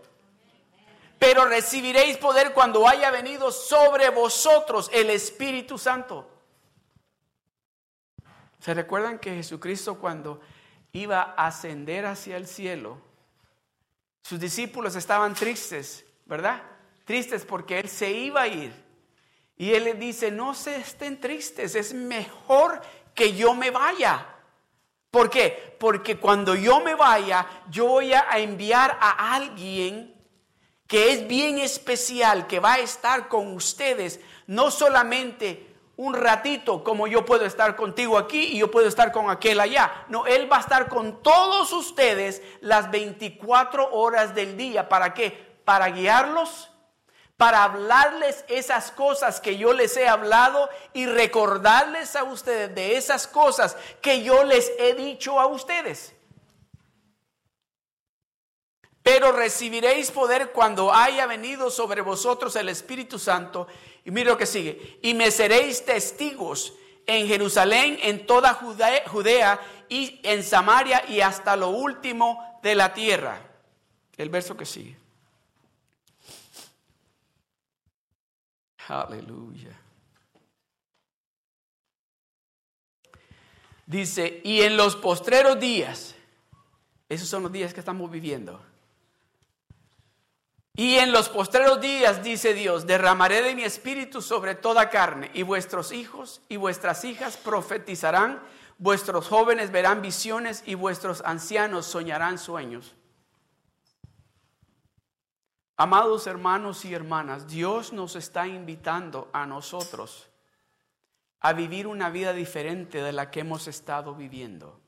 Pero 1.18 1.46
recibiréis 1.46 2.18
poder 2.18 2.52
cuando 2.52 2.86
haya 2.86 3.10
venido 3.10 3.54
sobre 3.54 4.10
vosotros 4.10 4.92
el 4.94 5.10
Espíritu 5.12 5.78
Santo. 5.78 6.30
¿Se 8.60 8.74
recuerdan 8.74 9.20
que 9.20 9.36
Jesucristo 9.36 9.98
cuando 9.98 10.42
iba 10.92 11.22
a 11.38 11.48
ascender 11.48 12.06
hacia 12.06 12.36
el 12.36 12.48
cielo, 12.48 12.98
sus 14.22 14.42
discípulos 14.42 14.98
estaban 14.98 15.36
tristes, 15.36 16.06
¿verdad? 16.26 16.62
Tristes 17.06 17.46
porque 17.46 17.80
Él 17.80 17.88
se 17.88 18.12
iba 18.12 18.42
a 18.42 18.48
ir. 18.50 18.83
Y 19.58 19.74
Él 19.74 19.86
les 19.86 20.00
dice, 20.00 20.32
no 20.32 20.54
se 20.54 20.76
estén 20.76 21.20
tristes, 21.20 21.76
es 21.76 21.94
mejor 21.94 22.82
que 23.14 23.34
yo 23.34 23.54
me 23.54 23.72
vaya. 23.72 24.28
¿Por 25.12 25.30
qué? 25.30 25.76
Porque 25.80 26.18
cuando 26.18 26.56
yo 26.56 26.80
me 26.80 26.96
vaya, 26.96 27.46
yo 27.70 27.86
voy 27.86 28.14
a 28.14 28.28
enviar 28.40 28.98
a 29.00 29.36
alguien 29.36 30.14
que 30.88 31.12
es 31.12 31.28
bien 31.28 31.60
especial, 31.60 32.48
que 32.48 32.60
va 32.60 32.74
a 32.74 32.80
estar 32.80 33.28
con 33.28 33.54
ustedes, 33.54 34.20
no 34.48 34.72
solamente 34.72 35.74
un 35.96 36.16
ratito 36.16 36.84
como 36.84 37.06
yo 37.08 37.24
puedo 37.24 37.46
estar 37.46 37.76
contigo 37.76 38.18
aquí 38.18 38.54
y 38.54 38.58
yo 38.58 38.72
puedo 38.72 38.88
estar 38.88 39.12
con 39.12 39.30
aquel 39.30 39.60
allá. 39.60 40.06
No, 40.10 40.26
Él 40.26 40.52
va 40.52 40.58
a 40.58 40.62
estar 40.62 40.90
con 40.90 41.22
todos 41.22 41.72
ustedes 41.72 42.42
las 42.62 42.90
24 42.90 43.94
horas 43.94 44.34
del 44.34 44.58
día. 44.58 44.90
¿Para 44.90 45.14
qué? 45.14 45.58
Para 45.64 45.90
guiarlos, 45.90 46.72
para 47.38 47.64
hablarles 47.64 48.46
esas 48.48 48.92
cosas 48.92 49.42
que 49.42 49.58
yo 49.58 49.74
les 49.74 49.98
he 49.98 50.08
hablado 50.08 50.70
y 50.94 51.06
recordarles 51.06 52.16
a 52.16 52.24
ustedes 52.24 52.74
de 52.76 52.96
esas 52.96 53.28
cosas 53.28 53.76
que 54.02 54.24
yo 54.24 54.44
les 54.44 54.72
he 54.80 54.94
dicho 54.94 55.40
a 55.40 55.48
ustedes. 55.48 56.14
Pero 59.02 59.34
recibiréis 59.34 60.12
poder 60.12 60.52
cuando 60.52 60.94
haya 60.94 61.26
venido 61.26 61.70
sobre 61.70 62.02
vosotros 62.02 62.56
el 62.56 62.70
Espíritu 62.70 63.20
Santo 63.20 63.68
y 64.06 64.12
mire 64.12 64.30
lo 64.30 64.38
que 64.38 64.46
sigue. 64.46 65.00
Y 65.02 65.14
me 65.14 65.30
seréis 65.30 65.84
testigos 65.86 66.74
en 67.06 67.28
Jerusalén, 67.28 68.00
en 68.02 68.26
toda 68.26 68.54
Judea, 68.54 69.60
y 69.90 70.20
en 70.24 70.44
Samaria 70.44 71.04
y 71.08 71.22
hasta 71.22 71.56
lo 71.56 71.70
último 71.70 72.60
de 72.64 72.76
la 72.76 72.94
tierra. 72.94 73.42
El 74.18 74.30
verso 74.30 74.56
que 74.56 74.66
sigue. 74.66 75.03
Aleluya. 78.88 79.80
Dice, 83.86 84.42
y 84.44 84.62
en 84.62 84.78
los 84.78 84.96
postreros 84.96 85.60
días, 85.60 86.16
esos 87.10 87.28
son 87.28 87.44
los 87.44 87.52
días 87.52 87.74
que 87.74 87.80
estamos 87.80 88.10
viviendo 88.10 88.60
y 90.76 90.96
en 90.96 91.12
los 91.12 91.30
postreros 91.30 91.82
días, 91.82 92.24
dice 92.24 92.56
Dios, 92.56 92.88
derramaré 92.88 93.44
de 93.44 93.54
mi 93.54 93.62
espíritu 93.62 94.24
sobre 94.24 94.56
toda 94.56 94.90
carne, 94.90 95.30
y 95.36 95.44
vuestros 95.44 95.92
hijos 95.92 96.42
y 96.50 96.58
vuestras 96.58 97.06
hijas 97.06 97.38
profetizarán, 97.38 98.42
vuestros 98.80 99.28
jóvenes 99.28 99.72
verán 99.72 100.02
visiones 100.02 100.64
y 100.66 100.74
vuestros 100.74 101.22
ancianos 101.26 101.86
soñarán 101.86 102.40
sueños. 102.40 102.96
Amados 105.76 106.28
hermanos 106.28 106.86
y 106.86 106.94
hermanas, 106.94 107.48
Dios 107.48 107.94
nos 107.94 108.16
está 108.16 108.48
invitando 108.48 109.30
a 109.34 109.48
nosotros 109.48 110.30
a 111.40 111.54
vivir 111.54 111.88
una 111.88 112.10
vida 112.10 112.32
diferente 112.32 113.02
de 113.02 113.12
la 113.12 113.32
que 113.32 113.40
hemos 113.40 113.68
estado 113.68 114.14
viviendo. 114.14 114.80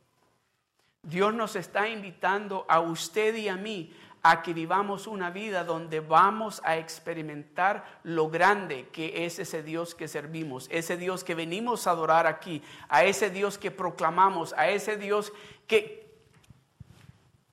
Dios 1.01 1.33
nos 1.33 1.55
está 1.55 1.89
invitando 1.89 2.65
a 2.69 2.79
usted 2.79 3.35
y 3.35 3.49
a 3.49 3.55
mí 3.55 3.93
a 4.21 4.41
que 4.41 4.53
vivamos 4.53 5.05
una 5.05 5.29
vida 5.29 5.63
donde 5.63 5.99
vamos 5.99 6.61
a 6.63 6.77
experimentar 6.77 7.99
lo 8.03 8.29
grande 8.29 8.87
que 8.89 9.25
es 9.25 9.37
ese 9.37 9.63
Dios 9.63 9.93
que 9.95 10.07
servimos, 10.07 10.67
ese 10.71 10.97
Dios 10.97 11.23
que 11.23 11.35
venimos 11.35 11.85
a 11.85 11.91
adorar 11.91 12.25
aquí, 12.25 12.61
a 12.89 13.03
ese 13.03 13.29
Dios 13.29 13.57
que 13.57 13.69
proclamamos, 13.69 14.53
a 14.53 14.69
ese 14.69 14.97
Dios 14.97 15.31
que 15.67 16.04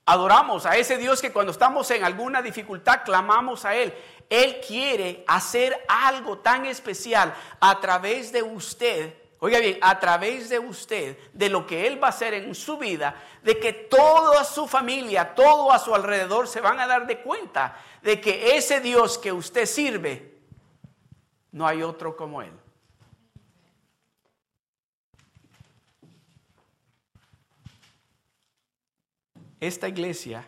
adoramos, 0.07 0.67
a 0.67 0.77
ese 0.77 0.97
Dios 0.97 1.21
que 1.21 1.33
cuando 1.33 1.53
estamos 1.53 1.91
en 1.91 2.05
alguna 2.05 2.43
dificultad 2.43 3.03
clamamos 3.05 3.65
a 3.65 3.75
Él. 3.75 3.95
Él 4.29 4.61
quiere 4.67 5.25
hacer 5.27 5.85
algo 5.89 6.39
tan 6.39 6.67
especial 6.67 7.35
a 7.61 7.81
través 7.81 8.33
de 8.33 8.43
usted 8.43 9.15
Oiga 9.45 9.59
bien, 9.59 9.77
a 9.81 9.99
través 9.99 10.49
de 10.51 10.61
usted, 10.61 11.19
de 11.33 11.49
lo 11.49 11.67
que 11.67 11.89
Él 11.89 12.01
va 12.01 12.07
a 12.07 12.11
hacer 12.11 12.33
en 12.33 12.55
su 12.55 12.79
vida, 12.79 13.21
de 13.43 13.59
que 13.59 13.73
toda 13.73 14.45
su 14.45 14.69
familia, 14.69 15.35
todo 15.35 15.73
a 15.73 15.81
su 15.81 15.93
alrededor 15.93 16.47
se 16.47 16.61
van 16.61 16.79
a 16.79 16.87
dar 16.87 17.09
de 17.09 17.23
cuenta 17.23 17.77
de 18.03 18.21
que 18.21 18.57
ese 18.57 18.81
Dios 18.81 19.19
que 19.19 19.33
usted 19.33 19.67
sirve, 19.67 20.39
no 21.51 21.67
hay 21.67 21.83
otro 21.83 22.17
como 22.17 22.41
Él. 22.41 22.53
Esta 29.63 29.87
iglesia 29.87 30.45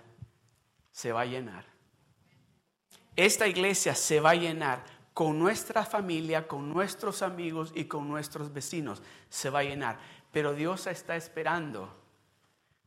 se 0.90 1.12
va 1.12 1.20
a 1.20 1.24
llenar. 1.24 1.64
Esta 3.14 3.46
iglesia 3.46 3.94
se 3.94 4.18
va 4.18 4.30
a 4.30 4.34
llenar 4.34 4.82
con 5.12 5.38
nuestra 5.38 5.84
familia, 5.84 6.48
con 6.48 6.68
nuestros 6.68 7.22
amigos 7.22 7.70
y 7.76 7.84
con 7.84 8.08
nuestros 8.08 8.52
vecinos. 8.52 9.02
Se 9.28 9.50
va 9.50 9.60
a 9.60 9.62
llenar. 9.62 10.00
Pero 10.32 10.52
Dios 10.52 10.88
está 10.88 11.14
esperando. 11.14 11.94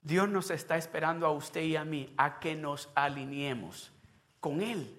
Dios 0.02 0.28
nos 0.28 0.52
está 0.52 0.76
esperando 0.76 1.26
a 1.26 1.32
usted 1.32 1.62
y 1.62 1.78
a 1.78 1.86
mí 1.86 2.14
a 2.18 2.42
que 2.42 2.56
nos 2.56 2.90
alineemos 2.94 3.94
con 4.42 4.62
Él. 4.62 4.94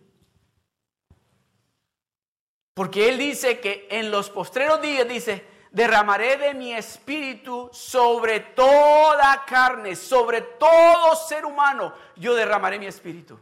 Porque 2.73 3.11
Él 3.11 3.18
dice 3.18 3.61
que 3.61 3.87
en 3.90 4.11
los 4.11 4.30
postreros 4.30 4.80
días, 4.80 5.06
dice, 5.06 5.44
derramaré 5.71 6.37
de 6.37 6.55
mi 6.55 6.73
espíritu 6.73 7.71
sobre 7.73 8.41
toda 8.41 9.45
carne, 9.45 9.95
sobre 9.97 10.43
todo 10.43 11.15
ser 11.17 11.45
humano, 11.45 11.95
yo 12.17 12.35
derramaré 12.35 12.79
mi 12.79 12.87
espíritu. 12.87 13.39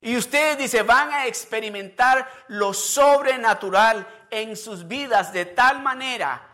Y 0.00 0.16
ustedes, 0.16 0.58
dice, 0.58 0.82
van 0.82 1.10
a 1.10 1.26
experimentar 1.26 2.28
lo 2.48 2.72
sobrenatural 2.72 4.06
en 4.30 4.56
sus 4.56 4.86
vidas 4.86 5.32
de 5.32 5.46
tal 5.46 5.82
manera, 5.82 6.46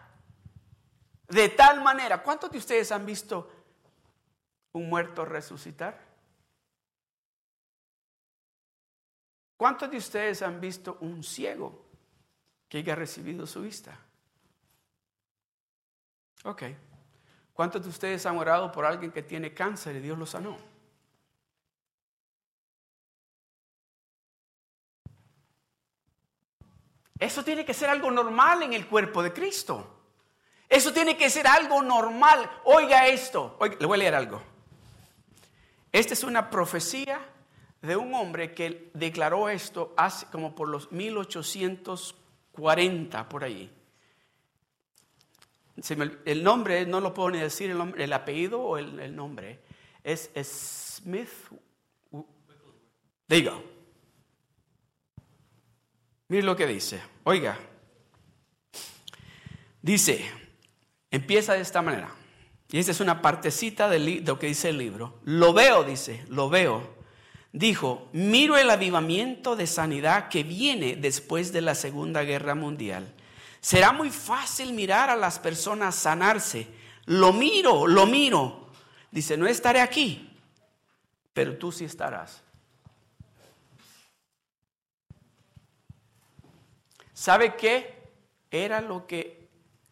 de 1.29 1.49
tal 1.49 1.83
manera. 1.83 2.23
¿Cuántos 2.23 2.51
de 2.51 2.59
ustedes 2.59 2.93
han 2.93 3.05
visto 3.05 3.51
un 4.73 4.89
muerto 4.89 5.25
resucitar? 5.25 6.01
¿Cuántos 9.57 9.91
de 9.91 9.97
ustedes 9.99 10.43
han 10.43 10.61
visto 10.61 10.97
un 11.01 11.23
ciego 11.23 11.87
que 12.69 12.79
haya 12.79 12.95
recibido 12.95 13.47
su 13.47 13.63
vista? 13.63 13.99
Ok. 16.45 16.63
¿Cuántos 17.53 17.83
de 17.83 17.89
ustedes 17.89 18.25
han 18.27 18.37
orado 18.39 18.73
por 18.73 18.85
alguien 18.85 19.13
que 19.13 19.23
tiene 19.23 19.55
cáncer 19.55 19.95
y 19.97 20.01
Dios 20.01 20.19
lo 20.19 20.27
sanó? 20.27 20.59
Eso 27.19 27.43
tiene 27.45 27.65
que 27.65 27.73
ser 27.73 27.89
algo 27.89 28.11
normal 28.11 28.65
en 28.65 28.73
el 28.73 28.89
cuerpo 28.89 29.23
de 29.23 29.33
Cristo. 29.33 30.01
Eso 30.69 30.93
tiene 30.93 31.17
que 31.17 31.31
ser 31.31 31.47
algo 31.47 31.81
normal. 31.81 32.51
Oiga 32.65 33.07
esto. 33.07 33.57
le 33.79 33.87
voy 33.87 33.95
a 33.97 33.99
leer 33.99 34.17
algo. 34.17 34.43
Esta 35.93 36.15
es 36.15 36.25
una 36.25 36.51
profecía 36.51 37.21
de 37.81 37.95
un 37.97 38.13
hombre 38.15 38.53
que 38.55 38.91
declaró 38.95 39.49
esto 39.49 39.95
hace 39.97 40.27
como 40.27 40.53
por 40.55 40.69
los 40.69 40.91
1840, 40.91 43.29
por 43.29 43.45
ahí. 43.45 43.71
El 45.77 46.45
nombre, 46.45 46.87
no 46.87 47.01
lo 47.01 47.15
puedo 47.15 47.31
ni 47.31 47.39
decir 47.39 47.71
el, 47.71 48.13
apellido 48.13 48.61
o 48.61 48.79
el, 48.79 49.15
nombre. 49.15 49.61
Es, 50.05 50.31
Smith. 50.45 51.29
Digo. 53.29 53.63
Mire 56.29 56.43
lo 56.43 56.57
que 56.57 56.67
dice. 56.67 57.01
Oiga. 57.25 57.59
Dice, 59.81 60.25
empieza 61.11 61.55
de 61.55 61.61
esta 61.61 61.83
manera. 61.83 62.15
Y 62.71 62.79
esta 62.79 62.93
es 62.93 63.01
una 63.01 63.21
partecita 63.21 63.89
de 63.89 64.23
lo 64.25 64.39
que 64.39 64.47
dice 64.47 64.71
el 64.71 64.79
libro. 64.79 65.21
Lo 65.25 65.53
veo, 65.53 65.85
dice, 65.85 66.25
lo 66.29 66.49
veo. 66.49 67.03
Dijo, 67.53 68.09
miro 68.13 68.57
el 68.57 68.71
avivamiento 68.71 69.57
de 69.57 69.67
sanidad 69.67 70.29
que 70.29 70.43
viene 70.43 70.97
después 70.97 71.53
de 71.53 71.61
la 71.61 71.75
Segunda 71.75 72.23
Guerra 72.23 72.55
Mundial. 72.55 73.13
Será 73.63 73.93
muy 73.93 74.11
fácil 74.11 74.73
mirar 74.73 75.09
a 75.09 75.15
las 75.15 75.39
personas 75.39 75.95
sanarse. 75.95 76.67
Lo 77.07 77.33
miro, 77.33 77.87
lo 77.87 78.07
miro. 78.07 78.67
Dice, 79.13 79.37
no 79.37 79.47
estaré 79.47 79.81
aquí, 79.81 80.37
pero 81.33 81.57
tú 81.57 81.71
sí 81.71 81.85
estarás. 81.85 82.43
¿Sabe 87.15 87.55
qué? 87.55 88.03
Era 88.51 88.81
lo 88.81 89.07
que, 89.07 89.49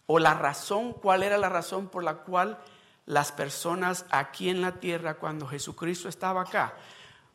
o 0.07 0.19
la 0.19 0.35
razón, 0.35 0.93
cuál 0.93 1.23
era 1.23 1.39
la 1.39 1.49
razón 1.49 1.89
por 1.89 2.03
la 2.03 2.17
cual 2.17 2.59
las 3.07 3.31
personas 3.31 4.05
aquí 4.11 4.49
en 4.49 4.63
la 4.63 4.81
tierra, 4.81 5.15
cuando 5.15 5.47
Jesucristo 5.47 6.09
estaba 6.09 6.43
acá, 6.43 6.75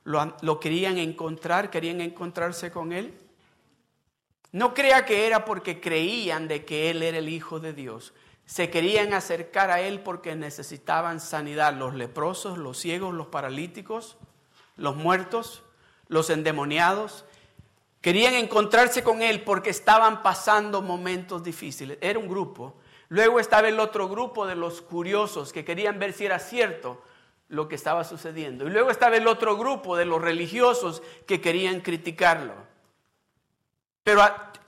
lo, 0.04 0.36
lo 0.42 0.60
querían 0.60 0.98
encontrar, 0.98 1.70
querían 1.70 2.02
encontrarse 2.02 2.72
con 2.72 2.92
Él. 2.92 3.25
No 4.56 4.74
crea 4.74 5.04
que 5.06 5.28
era 5.28 5.44
porque 5.44 5.82
creían 5.82 6.48
de 6.48 6.64
que 6.64 6.90
Él 6.90 7.04
era 7.04 7.18
el 7.18 7.28
Hijo 7.28 7.60
de 7.60 7.74
Dios. 7.74 8.14
Se 8.46 8.70
querían 8.70 9.14
acercar 9.14 9.70
a 9.70 9.82
Él 9.82 10.00
porque 10.00 10.34
necesitaban 10.34 11.20
sanidad. 11.20 11.74
Los 11.74 11.94
leprosos, 11.94 12.58
los 12.58 12.78
ciegos, 12.78 13.14
los 13.14 13.28
paralíticos, 13.28 14.16
los 14.78 14.96
muertos, 14.96 15.64
los 16.08 16.30
endemoniados. 16.30 17.26
Querían 18.00 18.34
encontrarse 18.36 19.04
con 19.04 19.22
él 19.22 19.44
porque 19.44 19.72
estaban 19.72 20.24
pasando 20.24 20.82
momentos 20.82 21.44
difíciles. 21.44 21.98
Era 22.00 22.18
un 22.18 22.30
grupo. 22.30 22.78
Luego 23.10 23.42
estaba 23.42 23.68
el 23.68 23.82
otro 23.82 24.08
grupo 24.08 24.48
de 24.48 24.56
los 24.56 24.82
curiosos 24.82 25.52
que 25.52 25.66
querían 25.66 26.00
ver 26.00 26.14
si 26.14 26.28
era 26.28 26.40
cierto 26.40 27.02
lo 27.50 27.68
que 27.68 27.76
estaba 27.76 28.06
sucediendo. 28.06 28.66
Y 28.68 28.70
luego 28.70 28.90
estaba 28.90 29.18
el 29.18 29.28
otro 29.28 29.58
grupo 29.58 29.98
de 29.98 30.06
los 30.06 30.22
religiosos 30.22 31.04
que 31.28 31.42
querían 31.42 31.82
criticarlo. 31.82 32.74
Pero 34.06 34.22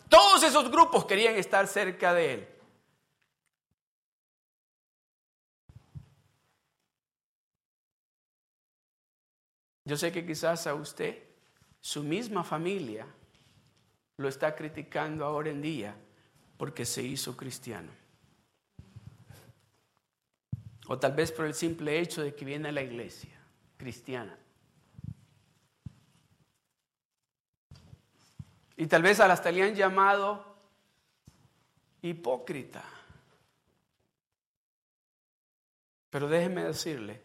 todos 0.10 0.42
esos 0.42 0.72
grupos 0.72 1.06
querían 1.06 1.36
estar 1.36 1.68
cerca 1.68 2.12
de 2.12 2.34
él. 2.34 2.48
Yo 9.86 9.96
sé 9.96 10.12
que 10.12 10.26
quizás 10.26 10.66
a 10.66 10.74
usted, 10.74 11.22
su 11.80 12.04
misma 12.04 12.44
familia, 12.44 13.06
lo 14.18 14.28
está 14.28 14.56
criticando 14.56 15.24
ahora 15.24 15.52
en 15.52 15.62
día 15.62 15.96
porque 16.58 16.84
se 16.84 17.04
hizo 17.04 17.38
cristiano. 17.38 17.92
O 20.88 20.98
tal 20.98 21.12
vez 21.12 21.32
por 21.32 21.46
el 21.46 21.54
simple 21.54 22.00
hecho 22.00 22.24
de 22.24 22.34
que 22.34 22.44
viene 22.44 22.70
a 22.70 22.72
la 22.72 22.82
iglesia 22.82 23.40
cristiana. 23.78 24.36
Y 28.78 28.88
tal 28.88 29.02
vez 29.02 29.20
hasta 29.20 29.52
le 29.52 29.64
han 29.64 29.76
llamado 29.76 30.46
hipócrita. 32.02 32.84
Pero 36.10 36.30
déjeme 36.30 36.64
decirle, 36.64 37.22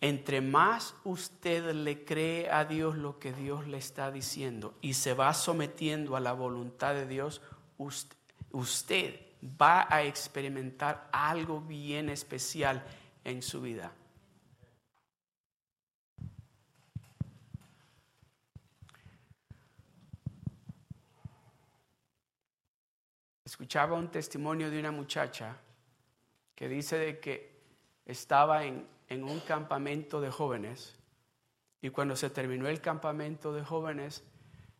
entre 0.00 0.40
más 0.40 0.94
usted 1.04 1.72
le 1.72 2.04
cree 2.04 2.50
a 2.50 2.64
Dios 2.64 2.96
lo 2.96 3.18
que 3.18 3.32
Dios 3.32 3.66
le 3.66 3.78
está 3.78 4.10
diciendo 4.10 4.74
y 4.80 4.94
se 4.94 5.14
va 5.14 5.32
sometiendo 5.32 6.16
a 6.16 6.20
la 6.20 6.32
voluntad 6.32 6.94
de 6.94 7.06
Dios, 7.06 7.40
usted, 8.52 9.20
va 9.60 9.86
a 9.88 10.02
experimentar 10.02 11.08
algo 11.12 11.60
bien 11.60 12.08
especial 12.08 12.84
en 13.24 13.40
su 13.40 13.60
vida. 13.60 13.92
Escuchaba 23.58 23.96
un 23.96 24.08
testimonio 24.08 24.70
de 24.70 24.78
una 24.78 24.92
muchacha 24.92 25.56
que 26.54 26.68
dice 26.68 26.96
de 26.96 27.18
que 27.18 27.58
estaba 28.06 28.64
en, 28.64 28.86
en 29.08 29.24
un 29.24 29.40
campamento 29.40 30.20
de 30.20 30.30
jóvenes 30.30 30.96
y 31.82 31.90
cuando 31.90 32.14
se 32.14 32.30
terminó 32.30 32.68
el 32.68 32.80
campamento 32.80 33.52
de 33.52 33.64
jóvenes, 33.64 34.22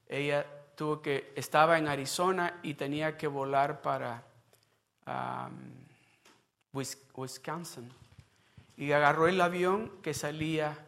ella 0.06 0.46
tuvo 0.76 1.02
que, 1.02 1.32
estaba 1.34 1.76
en 1.76 1.88
Arizona 1.88 2.60
y 2.62 2.74
tenía 2.74 3.16
que 3.16 3.26
volar 3.26 3.82
para 3.82 4.22
Wisconsin. 6.72 7.90
Y 8.76 8.92
agarró 8.92 9.26
el 9.26 9.40
avión 9.40 9.90
que 10.02 10.14
salía 10.14 10.86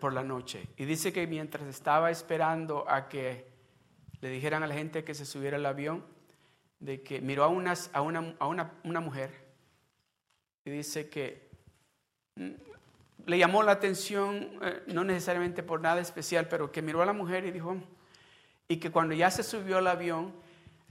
por 0.00 0.12
la 0.12 0.24
noche. 0.24 0.68
Y 0.76 0.84
dice 0.84 1.12
que 1.12 1.28
mientras 1.28 1.66
estaba 1.68 2.10
esperando 2.10 2.88
a 2.90 3.08
que 3.08 3.57
le 4.20 4.30
dijeran 4.30 4.62
a 4.62 4.66
la 4.66 4.74
gente 4.74 5.04
que 5.04 5.14
se 5.14 5.24
subiera 5.24 5.56
al 5.56 5.66
avión, 5.66 6.04
de 6.80 7.02
que 7.02 7.20
miró 7.20 7.44
a, 7.44 7.46
a, 7.46 7.50
una, 7.50 8.36
a 8.38 8.46
una, 8.46 8.72
una 8.84 9.00
mujer 9.00 9.48
y 10.68 10.70
dice 10.70 11.08
que 11.08 11.48
mm, 12.36 12.50
le 13.26 13.38
llamó 13.38 13.62
la 13.62 13.72
atención, 13.72 14.58
eh, 14.62 14.82
no 14.88 15.02
necesariamente 15.02 15.62
por 15.62 15.80
nada 15.80 16.00
especial, 16.00 16.46
pero 16.48 16.70
que 16.70 16.82
miró 16.82 17.02
a 17.02 17.06
la 17.06 17.12
mujer 17.12 17.46
y 17.46 17.50
dijo, 17.50 17.76
y 18.68 18.76
que 18.76 18.90
cuando 18.90 19.14
ya 19.14 19.30
se 19.30 19.42
subió 19.42 19.78
al 19.78 19.86
avión, 19.86 20.34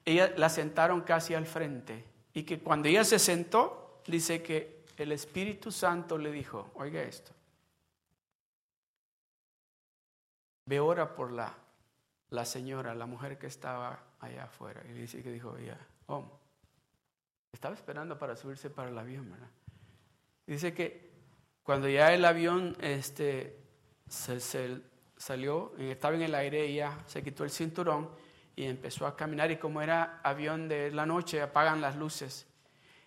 ella 0.04 0.34
la 0.36 0.50
sentaron 0.50 1.02
casi 1.02 1.36
al 1.36 1.46
frente, 1.46 2.04
y 2.34 2.44
que 2.44 2.60
cuando 2.60 2.88
ella 2.88 3.04
se 3.04 3.20
sentó, 3.20 4.02
dice 4.08 4.42
que 4.42 4.84
el 4.98 5.12
Espíritu 5.12 5.72
Santo 5.72 6.18
le 6.18 6.32
dijo, 6.32 6.72
oiga 6.74 7.02
esto, 7.04 7.32
ve 10.66 10.80
ora 10.80 11.14
por 11.14 11.32
la, 11.32 11.56
la 12.30 12.46
señora, 12.46 12.94
la 12.94 13.06
mujer 13.06 13.38
que 13.38 13.48
estaba 13.48 14.00
allá 14.20 14.46
afuera, 14.46 14.82
y 14.90 14.94
dice 14.94 15.24
que 15.24 15.32
dijo 15.32 15.56
ella, 15.58 15.78
oh, 16.08 16.40
estaba 17.52 17.76
esperando 17.76 18.18
para 18.18 18.36
subirse 18.36 18.70
para 18.70 18.90
el 18.90 18.98
avión, 18.98 19.32
¿verdad? 19.32 19.50
Dice 20.46 20.74
que 20.74 21.08
cuando 21.64 21.90
ya 21.90 22.14
el 22.14 22.24
avión 22.24 22.78
este, 22.80 23.60
se, 24.08 24.40
salió, 25.18 25.74
estaba 25.78 26.16
en 26.16 26.22
el 26.22 26.36
aire, 26.36 26.66
ella 26.66 26.98
se 27.06 27.22
quitó 27.22 27.44
el 27.44 27.50
cinturón 27.50 28.10
y 28.56 28.64
empezó 28.64 29.06
a 29.06 29.18
caminar. 29.18 29.52
Y 29.52 29.58
como 29.58 29.82
era 29.82 30.22
avión 30.24 30.70
de 30.70 30.92
la 30.92 31.06
noche, 31.06 31.42
apagan 31.42 31.82
las 31.82 31.98
luces. 31.98 32.48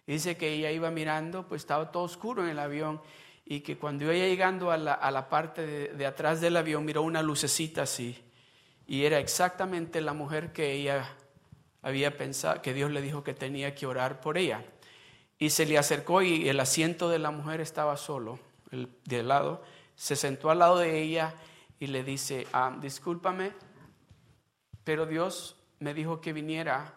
dice 0.06 0.36
que 0.36 0.52
ella 0.52 0.70
iba 0.70 0.90
mirando, 0.90 1.48
pues 1.48 1.62
estaba 1.62 1.90
todo 1.90 2.02
oscuro 2.02 2.42
en 2.42 2.50
el 2.50 2.58
avión. 2.58 3.00
Y 3.46 3.60
que 3.60 3.78
cuando 3.78 4.04
iba 4.04 4.12
llegando 4.12 4.70
a 4.70 4.76
la, 4.76 5.28
parte 5.28 5.66
de, 5.66 5.88
de, 5.94 6.06
atrás 6.06 6.40
del 6.40 6.56
avión, 6.56 6.84
miró 6.84 7.02
una 7.02 7.22
lucecita 7.22 7.82
así. 7.82 8.22
Y 8.90 9.04
era 9.04 9.20
exactamente 9.20 10.00
la 10.00 10.14
mujer 10.14 10.52
que 10.52 10.72
ella 10.72 11.08
había 11.80 12.16
pensado, 12.16 12.60
que 12.60 12.74
Dios 12.74 12.90
le 12.90 13.00
dijo 13.00 13.22
que 13.22 13.34
tenía 13.34 13.72
que 13.72 13.86
orar 13.86 14.20
por 14.20 14.36
ella. 14.36 14.64
Y 15.38 15.50
se 15.50 15.64
le 15.64 15.78
acercó 15.78 16.22
y 16.22 16.48
el 16.48 16.58
asiento 16.58 17.08
de 17.08 17.20
la 17.20 17.30
mujer 17.30 17.60
estaba 17.60 17.96
solo 17.96 18.40
de 18.72 19.22
lado, 19.22 19.62
se 19.94 20.16
sentó 20.16 20.50
al 20.50 20.58
lado 20.58 20.76
de 20.76 21.00
ella 21.00 21.34
y 21.78 21.86
le 21.86 22.02
dice, 22.02 22.48
ah, 22.52 22.76
discúlpame, 22.80 23.52
pero 24.82 25.06
Dios 25.06 25.54
me 25.78 25.94
dijo 25.94 26.20
que 26.20 26.32
viniera 26.32 26.92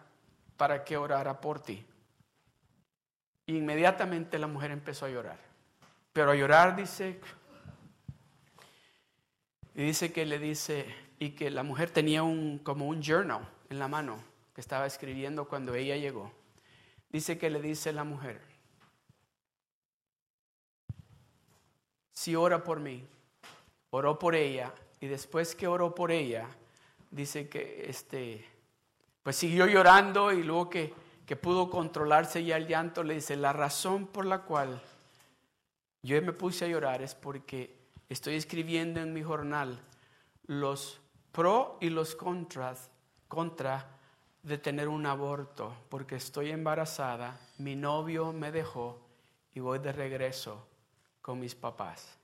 para 0.56 0.82
que 0.82 0.96
orara 0.96 1.40
por 1.40 1.60
ti. 1.60 1.86
inmediatamente 3.46 4.40
la 4.40 4.48
mujer 4.48 4.72
empezó 4.72 5.06
a 5.06 5.10
llorar. 5.10 5.38
Pero 6.12 6.32
a 6.32 6.34
llorar 6.34 6.74
dice, 6.74 7.20
y 9.76 9.84
dice 9.84 10.12
que 10.12 10.26
le 10.26 10.40
dice, 10.40 11.03
y 11.24 11.30
que 11.30 11.50
la 11.50 11.62
mujer 11.62 11.88
tenía 11.88 12.22
un, 12.22 12.58
como 12.58 12.86
un 12.86 13.00
journal 13.02 13.48
en 13.70 13.78
la 13.78 13.88
mano 13.88 14.22
que 14.54 14.60
estaba 14.60 14.84
escribiendo 14.84 15.48
cuando 15.48 15.74
ella 15.74 15.96
llegó. 15.96 16.30
Dice 17.08 17.38
que 17.38 17.48
le 17.48 17.62
dice 17.62 17.94
la 17.94 18.04
mujer, 18.04 18.42
si 22.12 22.36
ora 22.36 22.62
por 22.62 22.78
mí, 22.78 23.06
oró 23.88 24.18
por 24.18 24.34
ella 24.34 24.74
y 25.00 25.06
después 25.06 25.54
que 25.54 25.66
oró 25.66 25.94
por 25.94 26.12
ella, 26.12 26.46
dice 27.10 27.48
que 27.48 27.86
este, 27.88 28.44
pues 29.22 29.36
siguió 29.36 29.66
llorando 29.66 30.30
y 30.30 30.42
luego 30.42 30.68
que, 30.68 30.92
que 31.24 31.36
pudo 31.36 31.70
controlarse 31.70 32.44
ya 32.44 32.58
el 32.58 32.66
llanto, 32.66 33.02
le 33.02 33.14
dice, 33.14 33.34
la 33.36 33.54
razón 33.54 34.08
por 34.08 34.26
la 34.26 34.42
cual 34.42 34.82
yo 36.02 36.20
me 36.20 36.34
puse 36.34 36.66
a 36.66 36.68
llorar 36.68 37.00
es 37.00 37.14
porque 37.14 37.74
estoy 38.10 38.34
escribiendo 38.34 39.00
en 39.00 39.14
mi 39.14 39.22
jornal 39.22 39.80
los 40.46 41.00
pro 41.34 41.78
y 41.80 41.90
los 41.90 42.14
contras, 42.14 42.90
contra 43.26 43.90
de 44.42 44.56
tener 44.56 44.88
un 44.88 45.04
aborto, 45.04 45.74
porque 45.88 46.16
estoy 46.16 46.50
embarazada, 46.50 47.40
mi 47.58 47.74
novio 47.74 48.32
me 48.32 48.52
dejó 48.52 49.00
y 49.52 49.60
voy 49.60 49.80
de 49.80 49.92
regreso 49.92 50.68
con 51.20 51.40
mis 51.40 51.54
papás. 51.54 52.18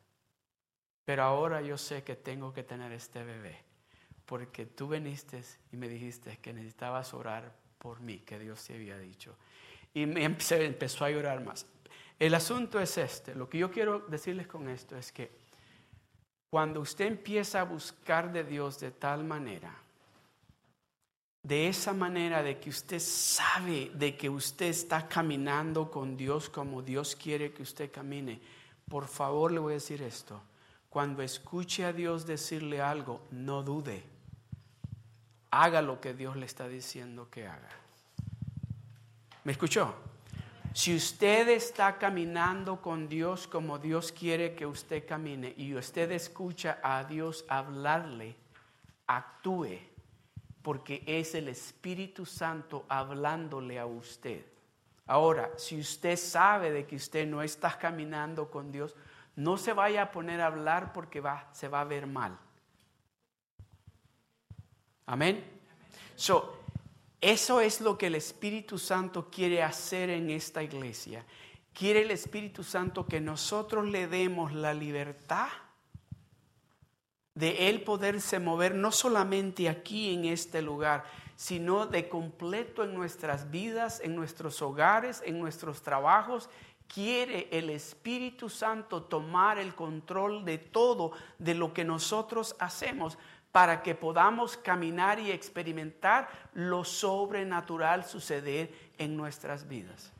Pero 1.04 1.24
ahora 1.24 1.60
yo 1.60 1.76
sé 1.76 2.04
que 2.04 2.14
tengo 2.14 2.52
que 2.52 2.62
tener 2.62 2.92
este 2.92 3.24
bebé, 3.24 3.58
porque 4.26 4.66
tú 4.66 4.86
viniste 4.88 5.42
y 5.72 5.76
me 5.76 5.88
dijiste 5.88 6.38
que 6.38 6.52
necesitabas 6.52 7.12
orar 7.12 7.52
por 7.78 8.00
mí, 8.00 8.18
que 8.20 8.38
Dios 8.38 8.64
te 8.64 8.74
había 8.74 8.96
dicho. 8.96 9.34
Y 9.92 10.06
me 10.06 10.24
empezó 10.24 11.04
a 11.04 11.10
llorar 11.10 11.42
más. 11.42 11.66
El 12.16 12.34
asunto 12.34 12.78
es 12.78 12.96
este, 12.96 13.34
lo 13.34 13.48
que 13.48 13.58
yo 13.58 13.72
quiero 13.72 14.00
decirles 14.00 14.46
con 14.46 14.68
esto 14.68 14.96
es 14.96 15.10
que 15.10 15.39
cuando 16.50 16.80
usted 16.80 17.06
empieza 17.06 17.60
a 17.60 17.64
buscar 17.64 18.32
de 18.32 18.42
Dios 18.42 18.80
de 18.80 18.90
tal 18.90 19.24
manera, 19.24 19.72
de 21.42 21.68
esa 21.68 21.94
manera 21.94 22.42
de 22.42 22.58
que 22.58 22.68
usted 22.68 22.98
sabe 22.98 23.90
de 23.94 24.16
que 24.16 24.28
usted 24.28 24.66
está 24.66 25.08
caminando 25.08 25.90
con 25.90 26.16
Dios 26.16 26.50
como 26.50 26.82
Dios 26.82 27.16
quiere 27.16 27.52
que 27.52 27.62
usted 27.62 27.90
camine, 27.90 28.40
por 28.88 29.06
favor 29.06 29.52
le 29.52 29.60
voy 29.60 29.72
a 29.72 29.74
decir 29.74 30.02
esto. 30.02 30.42
Cuando 30.90 31.22
escuche 31.22 31.84
a 31.84 31.92
Dios 31.92 32.26
decirle 32.26 32.82
algo, 32.82 33.22
no 33.30 33.62
dude. 33.62 34.02
Haga 35.52 35.80
lo 35.82 36.00
que 36.00 36.14
Dios 36.14 36.36
le 36.36 36.46
está 36.46 36.68
diciendo 36.68 37.30
que 37.30 37.46
haga. 37.46 37.70
¿Me 39.44 39.52
escuchó? 39.52 39.94
Si 40.72 40.94
usted 40.94 41.48
está 41.48 41.98
caminando 41.98 42.80
con 42.80 43.08
Dios 43.08 43.48
como 43.48 43.78
Dios 43.78 44.12
quiere 44.12 44.54
que 44.54 44.66
usted 44.66 45.06
camine 45.06 45.52
y 45.56 45.74
usted 45.74 46.12
escucha 46.12 46.78
a 46.82 47.02
Dios 47.02 47.44
hablarle, 47.48 48.36
actúe, 49.06 49.78
porque 50.62 51.02
es 51.06 51.34
el 51.34 51.48
Espíritu 51.48 52.24
Santo 52.24 52.84
hablándole 52.88 53.80
a 53.80 53.86
usted. 53.86 54.44
Ahora, 55.06 55.50
si 55.56 55.80
usted 55.80 56.16
sabe 56.16 56.70
de 56.70 56.86
que 56.86 56.94
usted 56.94 57.26
no 57.26 57.42
está 57.42 57.76
caminando 57.76 58.48
con 58.48 58.70
Dios, 58.70 58.94
no 59.34 59.56
se 59.56 59.72
vaya 59.72 60.02
a 60.02 60.12
poner 60.12 60.40
a 60.40 60.46
hablar 60.46 60.92
porque 60.92 61.20
se 61.52 61.66
va 61.66 61.80
a 61.80 61.84
ver 61.84 62.06
mal. 62.06 62.38
Amén. 65.06 65.44
So, 66.14 66.59
eso 67.20 67.60
es 67.60 67.80
lo 67.80 67.98
que 67.98 68.06
el 68.06 68.14
Espíritu 68.14 68.78
Santo 68.78 69.28
quiere 69.30 69.62
hacer 69.62 70.08
en 70.10 70.30
esta 70.30 70.62
iglesia. 70.62 71.24
Quiere 71.72 72.02
el 72.02 72.10
Espíritu 72.10 72.64
Santo 72.64 73.06
que 73.06 73.20
nosotros 73.20 73.86
le 73.86 74.06
demos 74.06 74.52
la 74.52 74.74
libertad 74.74 75.48
de 77.34 77.68
Él 77.68 77.82
poderse 77.82 78.38
mover 78.38 78.74
no 78.74 78.92
solamente 78.92 79.68
aquí 79.68 80.14
en 80.14 80.26
este 80.26 80.62
lugar, 80.62 81.04
sino 81.36 81.86
de 81.86 82.08
completo 82.08 82.84
en 82.84 82.94
nuestras 82.94 83.50
vidas, 83.50 84.00
en 84.04 84.14
nuestros 84.14 84.60
hogares, 84.62 85.22
en 85.24 85.38
nuestros 85.38 85.82
trabajos. 85.82 86.50
Quiere 86.86 87.48
el 87.52 87.70
Espíritu 87.70 88.48
Santo 88.48 89.04
tomar 89.04 89.58
el 89.58 89.74
control 89.74 90.44
de 90.44 90.58
todo, 90.58 91.12
de 91.38 91.54
lo 91.54 91.72
que 91.72 91.84
nosotros 91.84 92.56
hacemos, 92.58 93.16
para 93.52 93.82
que 93.82 93.94
podamos 93.94 94.56
caminar 94.56 95.18
y 95.18 95.30
experimentar 95.30 96.28
lo 96.54 96.84
sobrenatural 96.84 98.04
suceder 98.04 98.72
en 98.98 99.16
nuestras 99.16 99.68
vidas. 99.68 100.12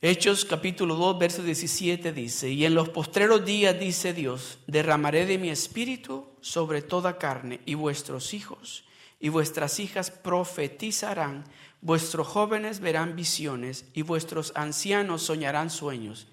Hechos 0.00 0.44
capítulo 0.44 0.96
2, 0.96 1.18
verso 1.18 1.42
17 1.42 2.12
dice, 2.12 2.50
y 2.50 2.66
en 2.66 2.74
los 2.74 2.90
postreros 2.90 3.42
días 3.42 3.78
dice 3.80 4.12
Dios, 4.12 4.58
derramaré 4.66 5.24
de 5.24 5.38
mi 5.38 5.48
espíritu 5.48 6.28
sobre 6.42 6.82
toda 6.82 7.16
carne, 7.16 7.60
y 7.64 7.74
vuestros 7.74 8.34
hijos 8.34 8.84
y 9.24 9.30
vuestras 9.30 9.80
hijas 9.80 10.10
profetizarán, 10.10 11.44
vuestros 11.84 12.26
jóvenes 12.26 12.80
verán 12.80 13.14
visiones, 13.14 13.84
y 13.92 14.02
vuestros 14.02 14.52
ancianos 14.56 15.22
soñarán 15.22 15.68
sueños. 15.70 16.26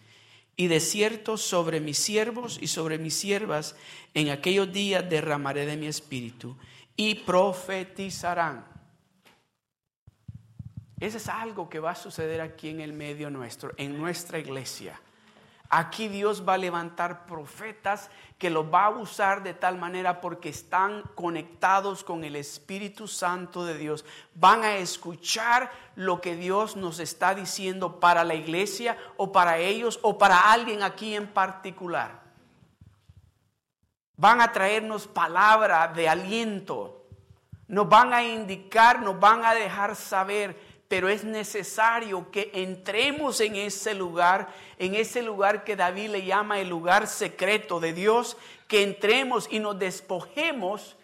Y 0.56 0.68
de 0.68 0.80
cierto 0.80 1.38
sobre 1.38 1.82
mis 1.82 1.98
siervos 1.98 2.58
y 2.62 2.68
sobre 2.68 2.98
mis 2.98 3.16
siervas 3.16 3.76
en 4.14 4.30
aquellos 4.30 4.72
días 4.72 5.08
derramaré 5.10 5.66
de 5.66 5.76
mi 5.76 5.88
espíritu, 5.88 6.58
y 6.96 7.16
profetizarán. 7.16 8.66
Eso 11.00 11.18
es 11.18 11.28
algo 11.28 11.68
que 11.70 11.80
va 11.80 11.92
a 11.92 11.96
suceder 11.96 12.40
aquí 12.40 12.70
en 12.70 12.80
el 12.80 12.94
medio 12.94 13.30
nuestro, 13.30 13.74
en 13.76 13.98
nuestra 13.98 14.40
iglesia. 14.40 15.00
Aquí 15.74 16.10
Dios 16.10 16.44
va 16.46 16.56
a 16.56 16.58
levantar 16.58 17.26
profetas 17.26 18.10
que 18.38 18.50
los 18.50 18.66
va 18.66 18.88
a 18.88 18.90
usar 18.90 19.42
de 19.42 19.54
tal 19.54 19.78
manera 19.78 20.20
porque 20.20 20.50
están 20.50 21.02
conectados 21.16 22.04
con 22.04 22.26
el 22.26 22.36
Espíritu 22.36 23.08
Santo 23.08 23.64
de 23.64 23.78
Dios. 23.78 24.04
Van 24.36 24.66
a 24.66 24.76
escuchar 24.76 25.72
lo 25.96 26.20
que 26.20 26.36
Dios 26.36 26.76
nos 26.76 27.00
está 27.00 27.34
diciendo 27.34 28.02
para 28.02 28.26
la 28.26 28.36
iglesia 28.36 28.98
o 29.16 29.32
para 29.32 29.60
ellos 29.60 29.98
o 30.02 30.18
para 30.18 30.52
alguien 30.52 30.84
aquí 30.84 31.16
en 31.16 31.28
particular. 31.28 32.20
Van 34.18 34.42
a 34.42 34.52
traernos 34.52 35.08
palabra 35.08 35.88
de 35.88 36.10
aliento. 36.10 37.08
Nos 37.70 37.88
van 37.88 38.12
a 38.12 38.22
indicar, 38.22 39.02
nos 39.02 39.18
van 39.18 39.46
a 39.46 39.54
dejar 39.54 39.96
saber 39.96 40.71
pero 40.92 41.08
es 41.08 41.24
necesario 41.24 42.30
que 42.32 42.52
entremos 42.54 43.40
en 43.40 43.56
ese 43.56 43.94
lugar, 43.94 44.50
en 44.78 44.94
ese 44.94 45.22
lugar 45.22 45.64
que 45.64 45.78
David 45.78 46.10
le 46.10 46.26
llama 46.26 46.60
el 46.60 46.68
lugar 46.68 47.08
secreto 47.08 47.80
de 47.80 47.94
Dios, 47.94 48.36
que 48.68 48.84
entremos 48.84 49.48
y 49.50 49.60
nos 49.60 49.80
despojemos 49.80 50.98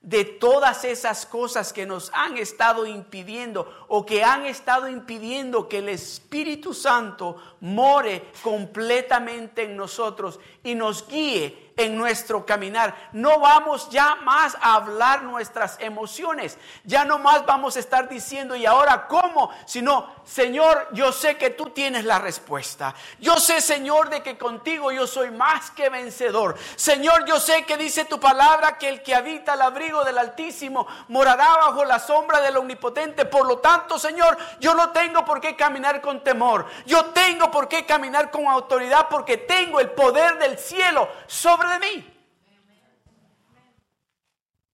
de 0.00 0.24
todas 0.24 0.84
esas 0.84 1.26
cosas 1.26 1.72
que 1.72 1.86
nos 1.86 2.12
han 2.14 2.36
estado 2.36 2.86
impidiendo 2.86 3.68
o 3.88 4.06
que 4.06 4.22
han 4.22 4.46
estado 4.46 4.88
impidiendo 4.88 5.68
que 5.68 5.78
el 5.78 5.88
Espíritu 5.88 6.72
Santo 6.72 7.36
more 7.58 8.22
completamente 8.44 9.64
en 9.64 9.76
nosotros 9.76 10.38
y 10.62 10.76
nos 10.76 11.08
guíe 11.08 11.71
en 11.76 11.96
nuestro 11.96 12.44
caminar. 12.44 12.94
No 13.12 13.40
vamos 13.40 13.88
ya 13.90 14.16
más 14.16 14.56
a 14.60 14.74
hablar 14.74 15.22
nuestras 15.22 15.76
emociones. 15.80 16.58
Ya 16.84 17.04
no 17.04 17.18
más 17.18 17.46
vamos 17.46 17.76
a 17.76 17.80
estar 17.80 18.08
diciendo, 18.08 18.56
¿y 18.56 18.66
ahora 18.66 19.06
cómo? 19.06 19.50
Sino, 19.66 20.14
Señor, 20.24 20.88
yo 20.92 21.12
sé 21.12 21.36
que 21.36 21.50
tú 21.50 21.70
tienes 21.70 22.04
la 22.04 22.18
respuesta. 22.18 22.94
Yo 23.18 23.36
sé, 23.36 23.60
Señor, 23.60 24.10
de 24.10 24.22
que 24.22 24.38
contigo 24.38 24.92
yo 24.92 25.06
soy 25.06 25.30
más 25.30 25.70
que 25.70 25.88
vencedor. 25.88 26.56
Señor, 26.76 27.24
yo 27.24 27.40
sé 27.40 27.64
que 27.64 27.76
dice 27.76 28.04
tu 28.04 28.20
palabra 28.20 28.78
que 28.78 28.88
el 28.88 29.02
que 29.02 29.14
habita 29.14 29.54
el 29.54 29.62
abrigo 29.62 30.04
del 30.04 30.18
Altísimo 30.18 30.86
morará 31.08 31.56
bajo 31.56 31.84
la 31.84 31.98
sombra 31.98 32.40
del 32.40 32.56
Omnipotente. 32.56 33.24
Por 33.24 33.46
lo 33.46 33.58
tanto, 33.58 33.98
Señor, 33.98 34.36
yo 34.60 34.74
no 34.74 34.90
tengo 34.90 35.24
por 35.24 35.40
qué 35.40 35.56
caminar 35.56 36.00
con 36.00 36.22
temor. 36.22 36.66
Yo 36.86 37.06
tengo 37.06 37.50
por 37.50 37.68
qué 37.68 37.86
caminar 37.86 38.30
con 38.30 38.46
autoridad 38.46 39.08
porque 39.08 39.36
tengo 39.36 39.80
el 39.80 39.90
poder 39.90 40.38
del 40.38 40.58
cielo 40.58 41.08
sobre 41.26 41.61
de 41.68 41.78
mí. 41.78 42.18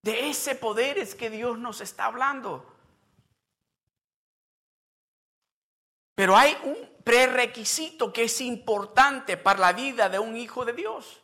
De 0.03 0.31
ese 0.31 0.55
poder 0.55 0.99
es 0.99 1.15
que 1.15 1.31
Dios 1.31 1.59
nos 1.59 1.81
está 1.81 2.07
hablando. 2.07 2.65
Pero 6.15 6.37
hay 6.37 6.57
un 6.65 6.77
prerequisito 7.05 8.13
que 8.13 8.25
es 8.25 8.41
importante 8.41 9.37
para 9.37 9.61
la 9.61 9.73
vida 9.73 10.09
de 10.09 10.19
un 10.19 10.37
hijo 10.37 10.65
de 10.65 10.73
Dios. 10.73 11.23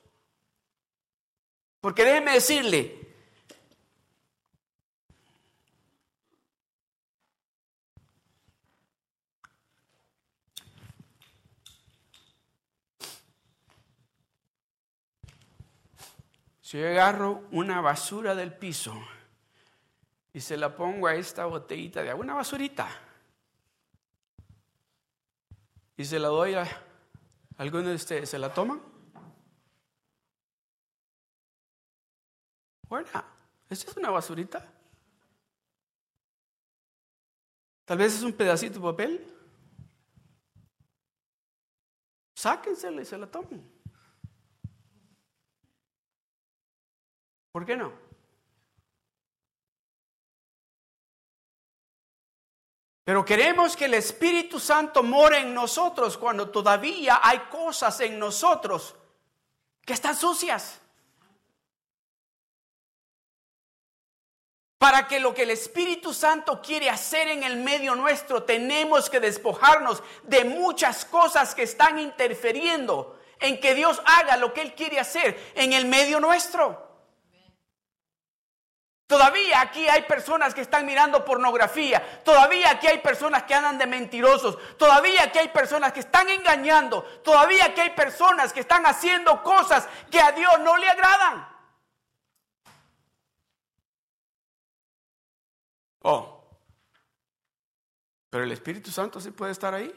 Porque 1.81 2.05
déjeme 2.05 2.33
decirle, 2.33 3.04
Si 16.75 16.81
yo 16.81 16.89
agarro 16.89 17.47
una 17.53 17.81
basura 17.81 18.35
del 18.35 18.53
piso 18.53 19.01
y 20.33 20.41
se 20.41 20.57
la 20.57 20.75
pongo 20.75 21.07
a 21.07 21.15
esta 21.15 21.47
botellita 21.47 22.03
de 22.03 22.11
agua, 22.11 22.25
una 22.25 22.35
basurita, 22.35 22.89
y 25.97 26.05
se 26.05 26.19
la 26.19 26.27
doy 26.27 26.55
a 26.55 26.67
alguno 27.59 27.91
de 27.91 27.95
ustedes, 27.95 28.29
¿se 28.29 28.41
la 28.41 28.53
toman? 28.53 28.83
Bueno, 32.89 33.07
¿esta 33.71 33.91
es 33.93 33.97
una 33.97 34.11
basurita? 34.11 34.69
Tal 37.85 37.99
vez 37.99 38.17
es 38.17 38.23
un 38.25 38.33
pedacito 38.33 38.81
de 38.81 38.85
papel. 38.85 39.35
Sáquensela 42.35 43.01
y 43.01 43.05
se 43.05 43.17
la 43.17 43.31
toman. 43.31 43.74
¿Por 47.55 47.65
qué 47.65 47.77
no? 47.77 47.93
Pero 53.05 53.25
queremos 53.25 53.77
que 53.77 53.85
el 53.85 53.95
Espíritu 53.95 54.59
Santo 54.59 55.05
more 55.05 55.39
en 55.39 55.55
nosotros 55.55 56.19
cuando 56.19 56.51
todavía 56.51 57.21
hay 57.23 57.39
cosas 57.53 58.01
en 58.01 58.19
nosotros 58.19 58.97
que 59.87 59.93
están 59.93 60.17
sucias. 60.17 60.81
Para 64.77 65.07
que 65.07 65.21
lo 65.21 65.33
que 65.33 65.45
el 65.45 65.51
Espíritu 65.51 66.13
Santo 66.13 66.61
quiere 66.61 66.91
hacer 66.91 67.29
en 67.29 67.45
el 67.45 67.59
medio 67.59 67.95
nuestro, 67.95 68.43
tenemos 68.43 69.09
que 69.09 69.21
despojarnos 69.21 70.03
de 70.25 70.45
muchas 70.45 71.05
cosas 71.05 71.55
que 71.55 71.63
están 71.63 72.01
interfiriendo 72.01 73.17
en 73.39 73.61
que 73.61 73.75
Dios 73.75 74.03
haga 74.05 74.37
lo 74.39 74.53
que 74.53 74.63
Él 74.63 74.75
quiere 74.75 74.99
hacer 74.99 75.53
en 75.55 75.73
el 75.73 75.85
medio 75.85 76.19
nuestro. 76.19 76.94
Todavía 79.07 79.61
aquí 79.61 79.87
hay 79.87 80.03
personas 80.03 80.55
que 80.55 80.63
están 80.63 80.87
mirando 80.87 81.25
pornografía. 81.25 82.23
Todavía 82.25 82.71
aquí 82.71 82.87
hay 82.87 82.99
personas 82.99 83.43
que 83.43 83.55
andan 83.55 83.77
de 83.77 83.87
mentirosos. 83.87 84.59
Todavía 84.79 85.25
aquí 85.25 85.39
hay 85.39 85.49
personas 85.49 85.93
que 85.93 86.01
están 86.01 86.29
engañando. 86.31 87.03
Todavía 87.23 87.67
aquí 87.67 87.83
hay 87.83 87.91
personas 87.91 88.53
que 88.53 88.61
están 88.61 88.87
haciendo 88.87 89.43
cosas 89.43 89.87
que 90.11 90.21
a 90.21 90.33
Dios 90.33 90.59
no 90.61 90.79
le 90.79 90.89
agradan. 90.89 91.49
Oh, 96.01 96.35
pero 98.31 98.45
el 98.45 98.53
Espíritu 98.53 98.91
Santo 98.91 99.21
sí 99.21 99.31
puede 99.31 99.53
estar 99.53 99.75
ahí. 99.75 99.95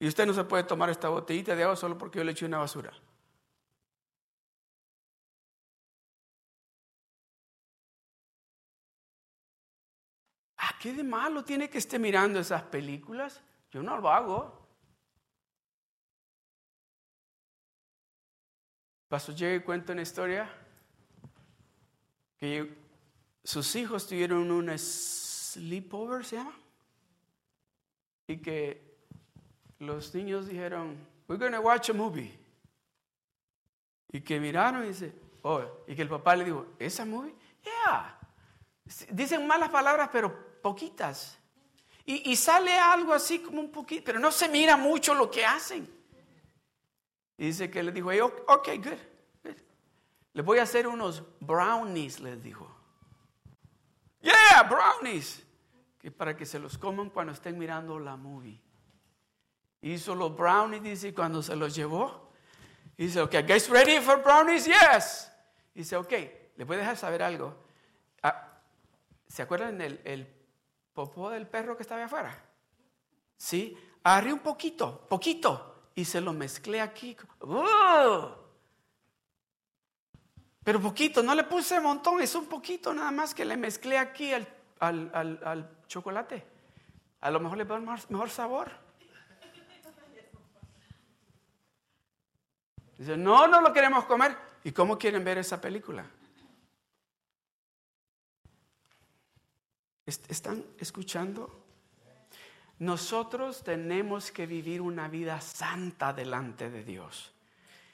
Y 0.00 0.08
usted 0.08 0.26
no 0.26 0.34
se 0.34 0.44
puede 0.44 0.64
tomar 0.64 0.90
esta 0.90 1.08
botellita 1.08 1.54
de 1.54 1.62
agua 1.62 1.76
solo 1.76 1.96
porque 1.96 2.18
yo 2.18 2.24
le 2.24 2.32
eché 2.32 2.44
una 2.44 2.58
basura. 2.58 2.92
¿Qué 10.82 10.92
de 10.92 11.04
malo 11.04 11.44
tiene 11.44 11.70
que 11.70 11.78
esté 11.78 11.96
mirando 11.96 12.40
esas 12.40 12.64
películas? 12.64 13.40
Yo 13.70 13.84
no 13.84 13.96
lo 13.98 14.10
hago. 14.10 14.66
Pastor 19.06 19.36
Jerry 19.36 19.62
cuenta 19.62 19.92
una 19.92 20.02
historia 20.02 20.52
que 22.36 22.76
sus 23.44 23.76
hijos 23.76 24.08
tuvieron 24.08 24.50
un 24.50 24.76
sleepover, 24.76 26.24
¿se 26.24 26.34
llama? 26.34 26.58
Y 28.26 28.38
que 28.38 28.98
los 29.78 30.12
niños 30.12 30.48
dijeron, 30.48 30.96
we're 31.28 31.38
going 31.38 31.52
to 31.52 31.60
watch 31.60 31.90
a 31.90 31.92
movie. 31.92 32.36
Y 34.08 34.20
que 34.20 34.40
miraron 34.40 34.82
y 34.82 34.88
dice, 34.88 35.14
oh, 35.42 35.62
y 35.86 35.94
que 35.94 36.02
el 36.02 36.08
papá 36.08 36.34
le 36.34 36.44
dijo, 36.44 36.66
¿esa 36.80 37.04
movie? 37.04 37.36
Yeah. 37.62 38.18
Dicen 39.12 39.46
malas 39.46 39.70
palabras, 39.70 40.08
pero 40.10 40.50
poquitas. 40.62 41.38
Y, 42.04 42.34
sale 42.34 42.76
algo 42.76 43.12
así 43.12 43.38
como 43.38 43.60
un 43.60 43.70
poquito, 43.70 44.02
pero 44.04 44.18
no 44.18 44.32
se 44.32 44.48
mira 44.48 44.76
mucho 44.76 45.14
lo 45.14 45.30
que 45.30 45.46
hacen. 45.46 45.88
Y 47.38 47.46
dice 47.46 47.70
que 47.70 47.82
le 47.82 47.92
dijo, 47.92 48.10
ok, 48.48 48.68
good, 48.76 49.52
Le 50.32 50.42
voy 50.42 50.58
a 50.58 50.62
hacer 50.62 50.88
unos 50.88 51.22
brownies, 51.40 52.18
les 52.20 52.42
dijo. 52.42 52.68
Yeah, 54.20 54.64
brownies. 54.68 55.44
Que 56.00 56.10
para 56.10 56.36
que 56.36 56.44
se 56.44 56.58
los 56.58 56.76
coman 56.76 57.10
cuando 57.10 57.32
estén 57.32 57.56
mirando 57.56 57.98
la 58.00 58.16
movie. 58.16 58.60
Hizo 59.82 60.14
los 60.16 60.36
brownies, 60.36 60.82
dice, 60.82 61.14
cuando 61.14 61.42
se 61.42 61.54
los 61.54 61.74
llevó, 61.74 62.32
dice, 62.96 63.20
ok, 63.20 63.34
guys 63.46 63.68
ready 63.68 64.00
for 64.00 64.20
brownies? 64.22 64.66
Yes. 64.66 65.30
Dice, 65.72 65.96
ok, 65.96 66.12
le 66.56 66.64
voy 66.64 66.76
a 66.76 66.80
dejar 66.80 66.96
saber 66.96 67.22
algo. 67.22 67.56
Ah, 68.22 68.58
¿Se 69.28 69.42
acuerdan 69.42 69.78
del 69.78 70.00
el 70.04 70.41
popó 70.92 71.30
del 71.30 71.46
perro 71.46 71.76
que 71.76 71.82
estaba 71.82 72.04
afuera. 72.04 72.36
¿Sí? 73.36 73.76
Agarré 74.02 74.32
un 74.32 74.40
poquito, 74.40 75.06
poquito, 75.08 75.90
y 75.94 76.04
se 76.04 76.20
lo 76.20 76.32
mezclé 76.32 76.80
aquí. 76.80 77.16
¡Uh! 77.40 78.42
Pero 80.64 80.80
poquito, 80.80 81.22
no 81.22 81.34
le 81.34 81.44
puse 81.44 81.80
montón, 81.80 82.20
es 82.20 82.34
un 82.34 82.46
poquito 82.46 82.94
nada 82.94 83.10
más 83.10 83.34
que 83.34 83.44
le 83.44 83.56
mezclé 83.56 83.98
aquí 83.98 84.32
al, 84.32 84.46
al, 84.80 85.78
chocolate. 85.88 86.46
A 87.20 87.30
lo 87.30 87.40
mejor 87.40 87.58
le 87.58 87.64
va 87.64 87.78
mejor, 87.80 87.98
mejor 88.10 88.30
sabor. 88.30 88.70
Dice, 92.96 93.16
no, 93.16 93.48
no 93.48 93.60
lo 93.60 93.72
queremos 93.72 94.04
comer. 94.04 94.36
¿Y 94.64 94.70
cómo 94.70 94.96
quieren 94.96 95.24
ver 95.24 95.38
esa 95.38 95.60
película? 95.60 96.06
¿Están 100.06 100.64
escuchando? 100.78 101.62
nosotros 102.82 103.62
tenemos 103.62 104.32
que 104.32 104.44
vivir 104.44 104.80
una 104.80 105.06
vida 105.06 105.40
santa 105.40 106.12
delante 106.12 106.68
de 106.68 106.82
Dios. 106.82 107.32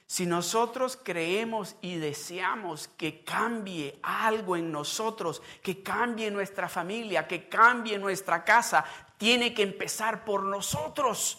Si 0.06 0.24
nosotros 0.24 0.98
creemos 1.02 1.76
y 1.82 1.96
deseamos 1.96 2.88
que 2.88 3.22
cambie 3.22 3.98
algo 4.02 4.56
en 4.56 4.72
nosotros, 4.72 5.42
que 5.62 5.82
cambie 5.82 6.30
nuestra 6.30 6.70
familia, 6.70 7.28
que 7.28 7.50
cambie 7.50 7.98
nuestra 7.98 8.42
casa, 8.42 8.82
tiene 9.18 9.52
que 9.52 9.62
empezar 9.62 10.24
por 10.24 10.42
nosotros. 10.44 11.38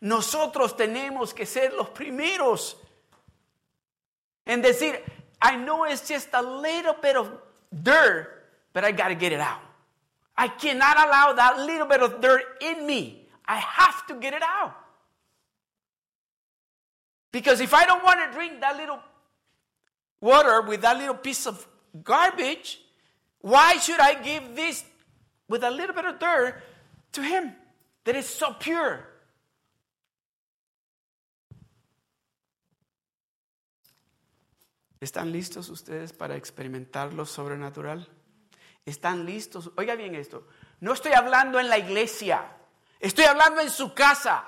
Nosotros 0.00 0.76
tenemos 0.76 1.32
que 1.32 1.46
ser 1.46 1.72
los 1.72 1.88
primeros 1.88 2.76
en 4.44 4.60
decir, 4.60 5.02
I 5.42 5.56
know 5.56 5.86
it's 5.86 6.06
just 6.06 6.34
a 6.34 6.42
little 6.42 6.96
bit 7.00 7.16
of 7.16 7.30
dirt, 7.70 8.50
but 8.74 8.84
I 8.84 8.92
got 8.92 9.08
to 9.08 9.14
get 9.14 9.32
it 9.32 9.40
out. 9.40 9.65
I 10.36 10.48
cannot 10.48 10.96
allow 10.98 11.32
that 11.32 11.58
little 11.58 11.86
bit 11.86 12.02
of 12.02 12.20
dirt 12.20 12.42
in 12.60 12.86
me. 12.86 13.26
I 13.46 13.56
have 13.56 14.06
to 14.08 14.14
get 14.14 14.34
it 14.34 14.42
out. 14.42 14.74
Because 17.32 17.60
if 17.60 17.72
I 17.72 17.86
don't 17.86 18.04
want 18.04 18.20
to 18.20 18.36
drink 18.36 18.60
that 18.60 18.76
little 18.76 18.98
water 20.20 20.62
with 20.62 20.82
that 20.82 20.98
little 20.98 21.14
piece 21.14 21.46
of 21.46 21.66
garbage, 22.02 22.80
why 23.40 23.78
should 23.78 24.00
I 24.00 24.14
give 24.14 24.56
this 24.56 24.84
with 25.48 25.62
a 25.62 25.70
little 25.70 25.94
bit 25.94 26.04
of 26.04 26.18
dirt 26.18 26.62
to 27.12 27.22
him 27.22 27.52
that 28.04 28.16
is 28.16 28.28
so 28.28 28.52
pure? 28.52 29.06
¿Están 35.00 35.30
listos 35.30 35.68
ustedes 35.68 36.12
para 36.12 36.36
experimentar 36.36 37.12
lo 37.12 37.26
sobrenatural? 37.26 38.08
¿Están 38.86 39.26
listos? 39.26 39.70
Oiga 39.76 39.96
bien 39.96 40.14
esto. 40.14 40.46
No 40.78 40.92
estoy 40.92 41.12
hablando 41.12 41.58
en 41.58 41.68
la 41.68 41.76
iglesia. 41.76 42.44
Estoy 43.00 43.24
hablando 43.24 43.60
en 43.60 43.68
su 43.68 43.92
casa. 43.92 44.44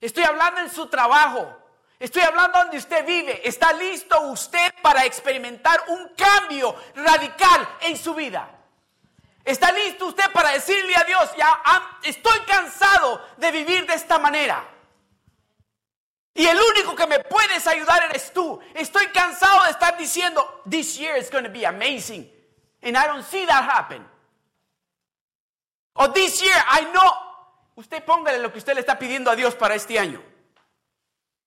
Estoy 0.00 0.22
hablando 0.22 0.60
en 0.60 0.70
su 0.70 0.86
trabajo. 0.86 1.54
Estoy 1.98 2.22
hablando 2.22 2.60
donde 2.60 2.78
usted 2.78 3.04
vive. 3.04 3.46
¿Está 3.46 3.72
listo 3.72 4.20
usted 4.28 4.72
para 4.80 5.04
experimentar 5.04 5.82
un 5.88 6.10
cambio 6.14 6.76
radical 6.94 7.68
en 7.80 7.96
su 7.96 8.14
vida? 8.14 8.48
¿Está 9.44 9.72
listo 9.72 10.06
usted 10.06 10.30
para 10.32 10.50
decirle 10.50 10.94
a 10.96 11.04
Dios, 11.04 11.30
ya 11.36 11.60
estoy 12.02 12.38
cansado 12.46 13.22
de 13.36 13.50
vivir 13.50 13.86
de 13.86 13.94
esta 13.94 14.18
manera? 14.18 14.64
Y 16.32 16.46
el 16.46 16.58
único 16.58 16.94
que 16.94 17.06
me 17.06 17.18
puedes 17.18 17.66
ayudar 17.66 18.04
eres 18.04 18.32
tú. 18.32 18.60
Estoy 18.72 19.08
cansado 19.08 19.64
de 19.64 19.70
estar 19.70 19.96
diciendo, 19.98 20.62
this 20.68 20.96
year 20.96 21.16
is 21.18 21.30
going 21.30 21.44
to 21.44 21.50
be 21.50 21.66
amazing. 21.66 22.33
And 22.84 22.96
I 22.96 23.06
don't 23.06 23.24
see 23.24 23.46
that 23.46 23.64
happen. 23.64 24.04
O 25.96 26.08
this 26.12 26.42
year, 26.42 26.54
I 26.68 26.84
know. 26.92 27.10
Usted 27.76 28.04
póngale 28.04 28.38
lo 28.38 28.52
que 28.52 28.58
usted 28.58 28.74
le 28.74 28.80
está 28.80 28.98
pidiendo 28.98 29.30
a 29.30 29.36
Dios 29.36 29.54
para 29.54 29.74
este 29.74 29.98
año. 29.98 30.22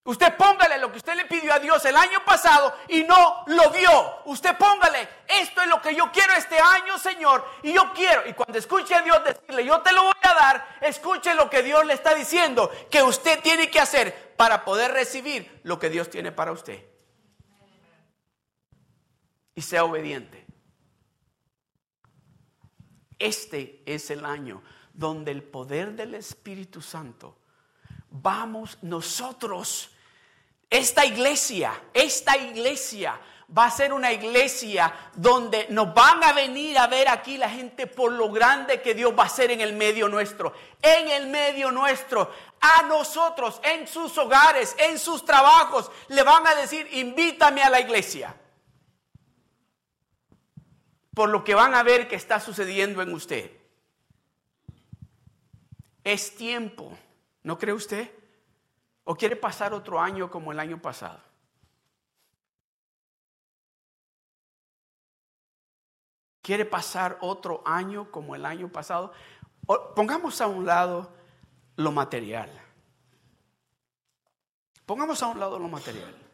Usted 0.04 0.38
póngale 0.38 0.78
lo 0.78 0.90
que 0.90 1.00
usted 1.00 1.16
le 1.16 1.26
pidió 1.26 1.54
a 1.54 1.60
Dios 1.60 1.84
el 1.84 1.96
año 1.96 2.24
pasado 2.24 2.74
y 2.88 3.04
no 3.04 3.44
lo 3.48 3.70
vio. 3.72 4.22
Usted 4.26 4.58
póngale, 4.58 5.08
esto 5.28 5.62
es 5.62 5.68
lo 5.68 5.82
que 5.82 5.94
yo 5.94 6.10
quiero 6.14 6.34
este 6.34 6.58
año, 6.58 6.98
Señor, 6.98 7.46
y 7.62 7.74
yo 7.74 7.92
quiero. 7.94 8.26
Y 8.26 8.32
cuando 8.32 8.58
escuche 8.58 8.96
a 8.96 9.02
Dios 9.02 9.22
decirle, 9.24 9.66
yo 9.66 9.82
te 9.82 9.92
lo 9.92 10.04
voy 10.04 10.14
a 10.22 10.34
dar, 10.34 10.78
escuche 10.80 11.36
lo 11.36 11.50
que 11.50 11.62
Dios 11.62 11.86
le 11.86 11.94
está 11.94 12.16
diciendo 12.16 12.72
que 12.90 13.04
usted 13.04 13.42
tiene 13.42 13.70
que 13.70 13.82
hacer 13.82 14.34
para 14.38 14.64
poder 14.64 14.94
recibir 14.94 15.60
lo 15.64 15.78
que 15.78 15.90
Dios 15.90 16.10
tiene 16.10 16.32
para 16.32 16.54
usted. 16.54 16.82
Y 19.56 19.62
sea 19.62 19.84
obediente. 19.84 20.37
Este 23.20 23.82
es 23.86 24.10
el 24.10 24.26
año 24.26 24.62
donde 24.94 25.32
el 25.32 25.44
poder 25.44 25.94
del 25.94 26.16
Espíritu 26.16 26.82
Santo, 26.82 27.38
vamos 28.10 28.78
nosotros 28.82 29.92
esta 30.70 31.06
iglesia, 31.06 31.82
esta 31.94 32.36
iglesia 32.36 33.20
va 33.58 33.68
a 33.68 33.72
ser 33.72 33.94
una 33.94 34.12
iglesia 34.12 34.94
donde 35.16 35.68
nos 35.70 35.94
van 35.94 36.22
a 36.24 36.34
venir 36.34 36.78
a 36.78 36.88
ver 36.88 37.08
aquí 37.08 37.38
la 37.38 37.50
gente 37.50 37.88
por 37.88 38.12
lo 38.12 38.30
grande 38.30 38.82
que 38.82 38.94
Dios 38.94 39.14
va 39.18 39.24
a 39.24 39.28
hacer 39.28 39.52
en 39.52 39.62
el 39.62 39.74
medio 39.74 40.10
nuestro, 40.10 40.54
en 40.82 41.08
el 41.08 41.28
medio 41.28 41.72
nuestro, 41.72 42.30
a 42.60 42.82
nosotros, 42.84 43.62
en 43.64 43.88
sus 43.88 44.18
hogares, 44.18 44.76
en 44.78 45.00
sus 45.00 45.24
trabajos, 45.24 45.90
le 46.10 46.24
van 46.24 46.46
a 46.46 46.56
decir, 46.56 46.88
invítame 46.92 47.62
a 47.62 47.70
la 47.70 47.80
iglesia. 47.80 48.36
Por 51.18 51.30
lo 51.30 51.44
que 51.44 51.56
van 51.56 51.74
a 51.74 51.82
ver 51.82 52.08
que 52.08 52.16
está 52.16 52.40
sucediendo 52.40 53.02
en 53.02 53.12
usted. 53.12 53.50
Es 56.04 56.36
tiempo, 56.36 56.96
¿no 57.42 57.58
cree 57.58 57.74
usted? 57.74 58.12
¿O 59.04 59.16
quiere 59.16 59.36
pasar 59.36 59.74
otro 59.74 60.00
año 60.00 60.30
como 60.30 60.52
el 60.52 60.60
año 60.60 60.80
pasado? 60.80 61.20
¿Quiere 66.44 66.66
pasar 66.66 67.18
otro 67.22 67.64
año 67.66 68.12
como 68.12 68.36
el 68.36 68.46
año 68.46 68.72
pasado? 68.72 69.12
pongamos 69.96 70.40
a 70.40 70.46
un 70.46 70.68
lado 70.68 71.12
lo 71.78 71.92
material. 71.92 72.52
Pongamos 74.86 75.24
a 75.24 75.28
un 75.30 75.40
lado 75.40 75.58
lo 75.58 75.68
material. 75.68 76.27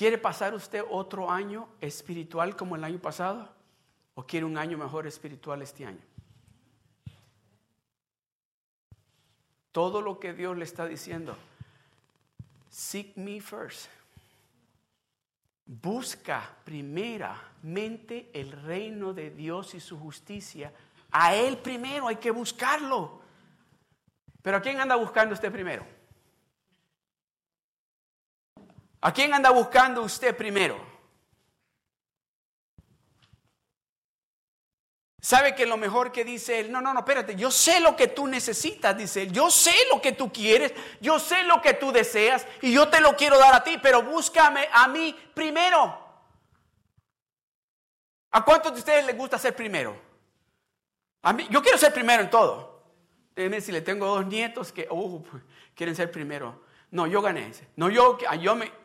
¿Quiere 0.00 0.16
pasar 0.16 0.54
usted 0.54 0.82
otro 0.88 1.30
año 1.30 1.68
espiritual 1.78 2.56
como 2.56 2.74
el 2.74 2.84
año 2.84 2.98
pasado? 2.98 3.46
¿O 4.14 4.24
quiere 4.24 4.46
un 4.46 4.56
año 4.56 4.78
mejor 4.78 5.06
espiritual 5.06 5.60
este 5.60 5.84
año? 5.84 6.00
Todo 9.72 10.00
lo 10.00 10.18
que 10.18 10.32
Dios 10.32 10.56
le 10.56 10.64
está 10.64 10.86
diciendo. 10.86 11.36
Seek 12.70 13.14
me 13.18 13.42
first. 13.42 13.90
Busca 15.66 16.48
primeramente 16.64 18.30
el 18.32 18.52
reino 18.52 19.12
de 19.12 19.30
Dios 19.30 19.74
y 19.74 19.80
su 19.80 19.98
justicia. 19.98 20.72
A 21.10 21.34
Él 21.34 21.58
primero 21.58 22.08
hay 22.08 22.16
que 22.16 22.30
buscarlo. 22.30 23.20
Pero 24.40 24.56
¿a 24.56 24.62
quién 24.62 24.80
anda 24.80 24.96
buscando 24.96 25.34
usted 25.34 25.52
primero? 25.52 25.99
¿A 29.00 29.12
quién 29.12 29.32
anda 29.32 29.50
buscando 29.50 30.02
usted 30.02 30.36
primero? 30.36 30.90
¿Sabe 35.22 35.54
que 35.54 35.66
lo 35.66 35.76
mejor 35.76 36.12
que 36.12 36.24
dice 36.24 36.60
él? 36.60 36.72
No, 36.72 36.80
no, 36.80 36.94
no, 36.94 37.00
espérate, 37.00 37.36
yo 37.36 37.50
sé 37.50 37.80
lo 37.80 37.94
que 37.94 38.08
tú 38.08 38.26
necesitas, 38.26 38.96
dice 38.96 39.22
él. 39.22 39.32
Yo 39.32 39.50
sé 39.50 39.74
lo 39.90 40.00
que 40.00 40.12
tú 40.12 40.32
quieres, 40.32 40.72
yo 41.00 41.18
sé 41.18 41.42
lo 41.44 41.60
que 41.60 41.74
tú 41.74 41.92
deseas 41.92 42.46
y 42.62 42.72
yo 42.72 42.88
te 42.88 43.00
lo 43.00 43.14
quiero 43.16 43.38
dar 43.38 43.54
a 43.54 43.62
ti, 43.62 43.78
pero 43.82 44.02
búscame 44.02 44.66
a 44.72 44.88
mí 44.88 45.14
primero. 45.34 45.98
¿A 48.30 48.44
cuántos 48.44 48.72
de 48.72 48.78
ustedes 48.78 49.04
les 49.04 49.16
gusta 49.16 49.38
ser 49.38 49.54
primero? 49.54 50.00
A 51.22 51.34
mí, 51.34 51.46
yo 51.50 51.62
quiero 51.62 51.76
ser 51.76 51.92
primero 51.92 52.22
en 52.22 52.30
todo. 52.30 52.82
Déjenme 53.34 53.60
si 53.60 53.72
le 53.72 53.82
tengo 53.82 54.06
dos 54.06 54.26
nietos 54.26 54.72
que 54.72 54.88
uh, 54.90 55.22
quieren 55.74 55.94
ser 55.94 56.10
primero. 56.10 56.64
No, 56.90 57.06
yo 57.06 57.20
gané. 57.20 57.52
No, 57.76 57.90
yo, 57.90 58.18
yo 58.40 58.56
me. 58.56 58.79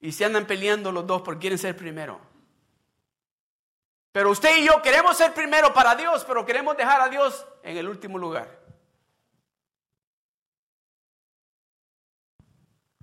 Y 0.00 0.12
se 0.12 0.24
andan 0.24 0.46
peleando 0.46 0.90
los 0.92 1.06
dos 1.06 1.22
porque 1.22 1.40
quieren 1.40 1.58
ser 1.58 1.76
primero. 1.76 2.20
Pero 4.12 4.30
usted 4.30 4.56
y 4.58 4.64
yo 4.64 4.82
queremos 4.82 5.16
ser 5.16 5.32
primero 5.34 5.72
para 5.72 5.94
Dios, 5.94 6.24
pero 6.26 6.44
queremos 6.44 6.76
dejar 6.76 7.00
a 7.00 7.08
Dios 7.08 7.46
en 7.62 7.76
el 7.76 7.88
último 7.88 8.18
lugar. 8.18 8.60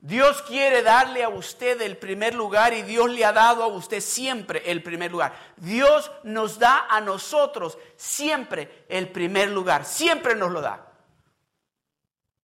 Dios 0.08 0.42
quiere 0.44 0.84
darle 0.84 1.22
a 1.24 1.28
usted 1.28 1.82
el 1.82 1.98
primer 1.98 2.34
lugar 2.34 2.74
y 2.74 2.82
Dios 2.82 3.10
le 3.10 3.26
ha 3.26 3.34
dado 3.34 3.64
a 3.64 3.68
usted 3.68 4.00
siempre 4.00 4.62
el 4.66 4.82
primer 4.82 5.12
lugar. 5.12 5.34
Dios 5.58 6.10
nos 6.24 6.60
da 6.60 6.88
a 6.90 7.02
nosotros 7.02 7.78
siempre 7.98 8.86
el 8.88 9.10
primer 9.10 9.50
lugar, 9.50 9.84
siempre 9.84 10.34
nos 10.34 10.52
lo 10.52 10.62
da. 10.62 10.94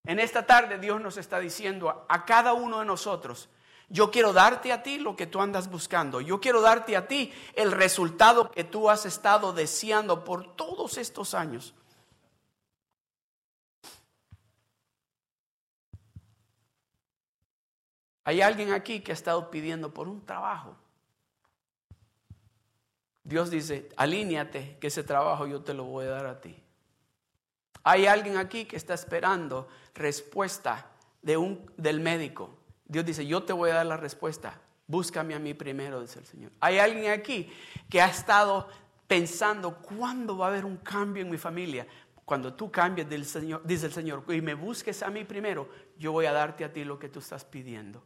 En 0.06 0.20
esta 0.20 0.46
tarde 0.46 0.78
Dios 0.78 1.00
nos 1.00 1.16
está 1.16 1.40
diciendo 1.40 2.06
a, 2.10 2.26
cada 2.26 2.52
uno 2.52 2.80
de 2.80 2.86
nosotros, 2.86 3.48
yo 3.94 4.10
quiero 4.10 4.34
darte 4.34 4.74
a 4.74 4.82
ti 4.82 4.98
lo 4.98 5.16
que 5.16 5.28
tú 5.28 5.40
andas 5.40 5.70
buscando. 5.70 6.20
Yo 6.20 6.42
quiero 6.42 6.62
darte 6.62 6.98
a 6.98 7.08
ti 7.08 7.32
el 7.54 7.72
resultado 7.72 8.50
que 8.50 8.64
tú 8.64 8.90
has 8.90 9.06
estado 9.06 9.54
deseando 9.54 10.24
por 10.24 10.56
todos 10.56 10.98
estos 10.98 11.36
años. 11.36 11.76
Hay 18.24 18.42
alguien 18.42 18.74
aquí 18.74 19.02
que 19.02 19.12
ha 19.12 19.14
estado 19.14 19.52
pidiendo 19.52 19.94
por 19.94 20.08
un 20.08 20.26
trabajo. 20.26 20.76
Dios 23.24 23.52
dice, 23.52 23.90
alíñate 23.96 24.80
que 24.80 24.88
ese 24.88 25.04
trabajo 25.04 25.46
yo 25.46 25.62
te 25.62 25.76
lo 25.76 25.84
voy 25.84 26.08
a 26.08 26.10
dar 26.10 26.26
a 26.26 26.42
ti. 26.42 26.60
Hay 27.84 28.08
alguien 28.08 28.38
aquí 28.38 28.66
que 28.66 28.76
está 28.76 28.96
esperando 28.96 29.68
respuesta 29.94 30.90
de 31.22 31.38
un, 31.38 31.72
del 31.78 32.00
médico. 32.00 32.63
Dios 32.86 33.06
dice, 33.06 33.26
yo 33.26 33.44
te 33.44 33.54
voy 33.54 33.72
a 33.72 33.76
dar 33.76 33.86
la 33.86 33.98
respuesta. 33.98 34.60
Búscame 34.88 35.34
a 35.34 35.40
mí 35.40 35.54
primero, 35.54 36.02
dice 36.02 36.20
el 36.20 36.26
Señor. 36.26 36.52
Hay 36.60 36.80
alguien 36.80 37.12
aquí 37.12 37.52
que 37.90 38.02
ha 38.02 38.08
estado 38.08 38.68
pensando, 39.08 39.78
¿cuándo 39.78 40.38
va 40.38 40.48
a 40.48 40.50
haber 40.50 40.66
un 40.66 40.78
cambio 40.78 41.24
en 41.24 41.30
mi 41.30 41.38
familia? 41.38 41.88
cuando 42.26 42.54
tú 42.54 42.72
cambies 42.72 43.10
del 43.10 43.26
Señor, 43.26 43.62
dice 43.66 43.88
el 43.88 43.94
Señor, 43.94 44.24
y 44.30 44.42
me 44.42 44.54
busques 44.54 45.04
a 45.04 45.10
mí 45.10 45.24
primero, 45.24 45.70
yo 45.98 46.12
voy 46.12 46.26
a 46.26 46.32
darte 46.32 46.64
a 46.64 46.72
ti 46.72 46.84
lo 46.84 46.98
que 46.98 47.10
tú 47.10 47.20
estás 47.20 47.44
pidiendo. 47.44 48.04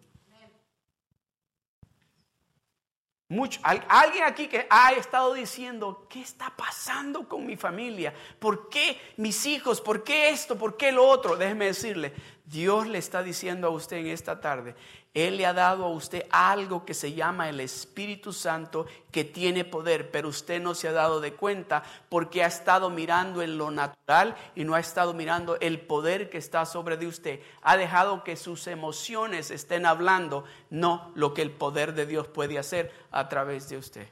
Mucho, 3.29 3.59
alguien 3.61 4.23
aquí 4.23 4.47
que 4.47 4.67
ha 4.69 4.93
estado 4.93 5.33
diciendo, 5.33 6.07
¿qué 6.09 6.21
está 6.21 6.49
pasando 6.55 7.27
con 7.27 7.45
mi 7.45 7.57
familia? 7.57 8.13
¿Por 8.39 8.69
qué 8.69 8.97
mis 9.17 9.45
hijos? 9.45 9.81
¿Por 9.81 10.05
qué 10.05 10.29
esto? 10.29 10.57
¿Por 10.57 10.77
qué 10.77 10.93
lo 10.93 11.05
otro? 11.05 11.35
Déjeme 11.35 11.65
decirle, 11.65 12.13
Dios 12.47 12.87
le 12.87 12.97
está 12.97 13.23
diciendo 13.23 13.67
a 13.67 13.71
usted 13.71 13.97
en 13.97 14.07
esta 14.07 14.39
tarde, 14.39 14.73
Él 15.13 15.35
le 15.35 15.45
ha 15.45 15.51
dado 15.51 15.83
a 15.83 15.89
usted 15.89 16.25
algo 16.29 16.85
que 16.85 16.93
se 16.93 17.11
llama 17.11 17.49
el 17.49 17.59
Espíritu 17.59 18.31
Santo 18.31 18.85
que 19.11 19.25
tiene 19.25 19.65
poder, 19.65 20.11
pero 20.11 20.29
usted 20.29 20.61
no 20.61 20.73
se 20.73 20.87
ha 20.87 20.93
dado 20.93 21.19
de 21.19 21.33
cuenta 21.33 21.83
porque 22.07 22.45
ha 22.45 22.47
estado 22.47 22.89
mirando 22.89 23.41
en 23.41 23.57
lo 23.57 23.69
natural 23.69 24.37
y 24.55 24.63
no 24.63 24.75
ha 24.75 24.79
estado 24.79 25.13
mirando 25.13 25.59
el 25.59 25.81
poder 25.81 26.29
que 26.29 26.37
está 26.37 26.65
sobre 26.65 26.95
de 26.95 27.07
usted. 27.07 27.41
Ha 27.63 27.75
dejado 27.75 28.23
que 28.23 28.37
sus 28.37 28.67
emociones 28.67 29.51
estén 29.51 29.85
hablando, 29.85 30.45
no 30.69 31.11
lo 31.15 31.33
que 31.33 31.41
el 31.41 31.51
poder 31.51 31.95
de 31.95 32.05
Dios 32.05 32.29
puede 32.29 32.57
hacer 32.57 32.93
a 33.11 33.27
través 33.27 33.67
de 33.67 33.77
usted. 33.77 34.07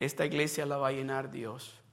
Esta 0.00 0.26
iglesia 0.26 0.66
la 0.66 0.78
va 0.78 0.88
a 0.88 0.92
llenar 0.92 1.30
Dios. 1.30 1.83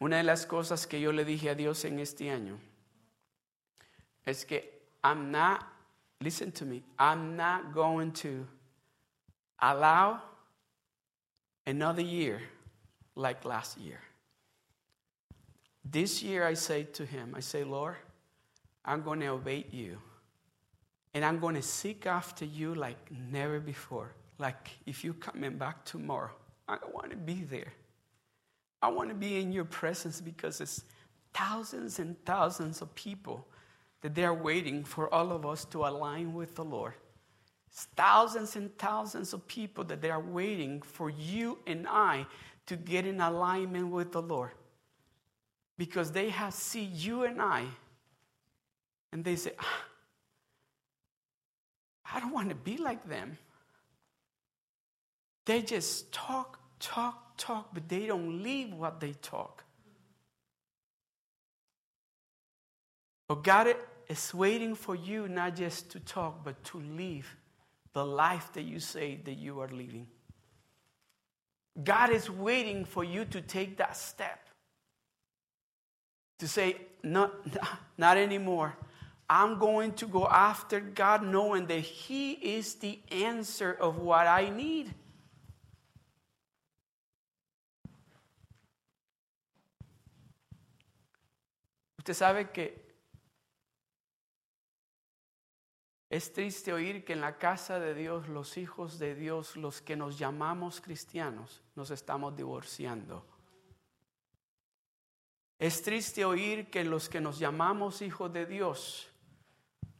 Una 0.00 0.18
de 0.18 0.22
las 0.24 0.46
cosas 0.46 0.86
que 0.86 1.00
yo 1.00 1.10
le 1.12 1.24
dije 1.24 1.50
a 1.50 1.54
Dios 1.54 1.84
en 1.84 1.98
este 1.98 2.30
año 2.30 2.58
es 4.26 4.44
que 4.44 4.82
I'm 5.02 5.30
not, 5.30 5.64
listen 6.20 6.52
to 6.52 6.64
me, 6.64 6.82
I'm 6.98 7.36
not 7.36 7.72
going 7.72 8.12
to 8.12 8.46
allow 9.58 10.20
another 11.66 12.02
year 12.02 12.42
like 13.14 13.44
last 13.44 13.78
year. 13.78 14.00
This 15.84 16.22
year 16.22 16.44
I 16.44 16.54
say 16.54 16.84
to 16.84 17.06
him, 17.06 17.34
I 17.36 17.40
say, 17.40 17.64
Lord, 17.64 17.96
I'm 18.84 19.02
going 19.02 19.20
to 19.20 19.28
obey 19.28 19.66
you. 19.70 19.98
And 21.14 21.24
I'm 21.24 21.38
going 21.38 21.54
to 21.54 21.62
seek 21.62 22.06
after 22.06 22.44
you 22.44 22.74
like 22.74 22.98
never 23.30 23.60
before. 23.60 24.12
Like 24.38 24.70
if 24.84 25.04
you're 25.04 25.14
coming 25.14 25.56
back 25.56 25.84
tomorrow, 25.84 26.32
I 26.68 26.78
want 26.92 27.10
to 27.10 27.16
be 27.16 27.42
there. 27.42 27.72
I 28.86 28.88
want 28.88 29.08
to 29.08 29.16
be 29.16 29.40
in 29.40 29.50
your 29.50 29.64
presence 29.64 30.20
because 30.20 30.60
it's 30.60 30.84
thousands 31.34 31.98
and 31.98 32.14
thousands 32.24 32.82
of 32.82 32.94
people 32.94 33.44
that 34.00 34.14
they 34.14 34.24
are 34.24 34.32
waiting 34.32 34.84
for 34.84 35.12
all 35.12 35.32
of 35.32 35.44
us 35.44 35.64
to 35.64 35.84
align 35.84 36.34
with 36.34 36.54
the 36.54 36.62
Lord. 36.62 36.92
It's 37.66 37.86
thousands 37.96 38.54
and 38.54 38.78
thousands 38.78 39.32
of 39.32 39.44
people 39.48 39.82
that 39.86 40.00
they 40.00 40.10
are 40.10 40.20
waiting 40.20 40.82
for 40.82 41.10
you 41.10 41.58
and 41.66 41.88
I 41.88 42.26
to 42.66 42.76
get 42.76 43.04
in 43.06 43.20
alignment 43.20 43.88
with 43.88 44.12
the 44.12 44.22
Lord. 44.22 44.52
Because 45.76 46.12
they 46.12 46.28
have 46.28 46.54
seen 46.54 46.92
you 46.94 47.24
and 47.24 47.42
I 47.42 47.64
and 49.10 49.24
they 49.24 49.34
say, 49.34 49.50
ah, 49.58 49.84
I 52.14 52.20
don't 52.20 52.32
want 52.32 52.50
to 52.50 52.54
be 52.54 52.76
like 52.76 53.08
them. 53.08 53.36
They 55.44 55.62
just 55.62 56.12
talk, 56.12 56.60
talk, 56.86 57.36
talk, 57.36 57.74
but 57.74 57.88
they 57.88 58.06
don't 58.06 58.42
live 58.42 58.72
what 58.72 59.00
they 59.00 59.12
talk. 59.20 59.64
But 63.28 63.42
God 63.42 63.74
is 64.08 64.32
waiting 64.32 64.74
for 64.74 64.94
you 64.94 65.28
not 65.28 65.56
just 65.56 65.90
to 65.90 66.00
talk, 66.00 66.44
but 66.44 66.62
to 66.64 66.80
live 66.80 67.34
the 67.92 68.04
life 68.04 68.52
that 68.52 68.62
you 68.62 68.78
say 68.78 69.18
that 69.24 69.34
you 69.34 69.60
are 69.60 69.68
living. 69.68 70.06
God 71.82 72.10
is 72.10 72.30
waiting 72.30 72.84
for 72.84 73.04
you 73.04 73.24
to 73.26 73.40
take 73.40 73.78
that 73.78 73.96
step. 73.96 74.48
To 76.38 76.48
say, 76.48 76.76
not, 77.02 77.32
not 77.98 78.16
anymore. 78.16 78.76
I'm 79.28 79.58
going 79.58 79.92
to 79.94 80.06
go 80.06 80.26
after 80.28 80.78
God 80.78 81.24
knowing 81.24 81.66
that 81.66 81.80
He 81.80 82.32
is 82.32 82.74
the 82.74 83.00
answer 83.10 83.72
of 83.72 83.98
what 83.98 84.26
I 84.28 84.50
need. 84.50 84.94
Usted 92.06 92.14
sabe 92.14 92.50
que 92.52 92.86
es 96.08 96.32
triste 96.32 96.72
oír 96.72 97.04
que 97.04 97.14
en 97.14 97.20
la 97.20 97.36
casa 97.36 97.80
de 97.80 97.94
Dios, 97.94 98.28
los 98.28 98.58
hijos 98.58 99.00
de 99.00 99.16
Dios, 99.16 99.56
los 99.56 99.82
que 99.82 99.96
nos 99.96 100.16
llamamos 100.16 100.80
cristianos, 100.80 101.64
nos 101.74 101.90
estamos 101.90 102.36
divorciando. 102.36 103.26
Es 105.58 105.82
triste 105.82 106.24
oír 106.24 106.70
que 106.70 106.84
los 106.84 107.08
que 107.08 107.20
nos 107.20 107.40
llamamos 107.40 108.00
hijos 108.02 108.32
de 108.32 108.46
Dios, 108.46 109.08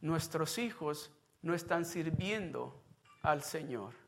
nuestros 0.00 0.58
hijos 0.58 1.10
no 1.42 1.54
están 1.54 1.84
sirviendo 1.84 2.84
al 3.22 3.42
Señor. 3.42 4.05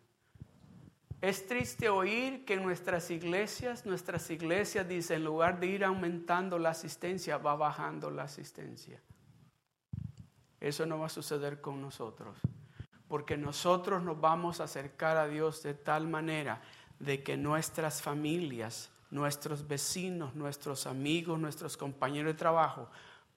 Es 1.20 1.48
triste 1.48 1.88
oír 1.88 2.44
que 2.44 2.56
nuestras 2.56 3.10
iglesias, 3.10 3.84
nuestras 3.84 4.30
iglesias 4.30 4.86
dicen, 4.86 5.16
en 5.16 5.24
lugar 5.24 5.58
de 5.58 5.66
ir 5.66 5.84
aumentando 5.84 6.58
la 6.58 6.70
asistencia, 6.70 7.38
va 7.38 7.56
bajando 7.56 8.08
la 8.10 8.22
asistencia. 8.22 9.00
Eso 10.60 10.86
no 10.86 11.00
va 11.00 11.06
a 11.06 11.10
suceder 11.10 11.60
con 11.60 11.80
nosotros, 11.80 12.38
porque 13.08 13.36
nosotros 13.36 14.02
nos 14.02 14.20
vamos 14.20 14.60
a 14.60 14.64
acercar 14.64 15.16
a 15.16 15.26
Dios 15.26 15.62
de 15.64 15.74
tal 15.74 16.06
manera 16.06 16.62
de 17.00 17.22
que 17.24 17.36
nuestras 17.36 18.00
familias, 18.00 18.90
nuestros 19.10 19.66
vecinos, 19.66 20.36
nuestros 20.36 20.86
amigos, 20.86 21.38
nuestros 21.40 21.76
compañeros 21.76 22.34
de 22.34 22.38
trabajo 22.38 22.88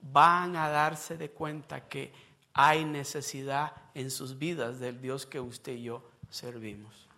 van 0.01 0.55
a 0.55 0.69
darse 0.69 1.17
de 1.17 1.31
cuenta 1.31 1.87
que 1.87 2.13
hay 2.53 2.85
necesidad 2.85 3.73
en 3.95 4.11
sus 4.11 4.37
vidas 4.37 4.79
del 4.79 5.01
Dios 5.01 5.25
que 5.25 5.39
usted 5.39 5.73
y 5.73 5.83
yo 5.83 6.07
servimos. 6.29 7.10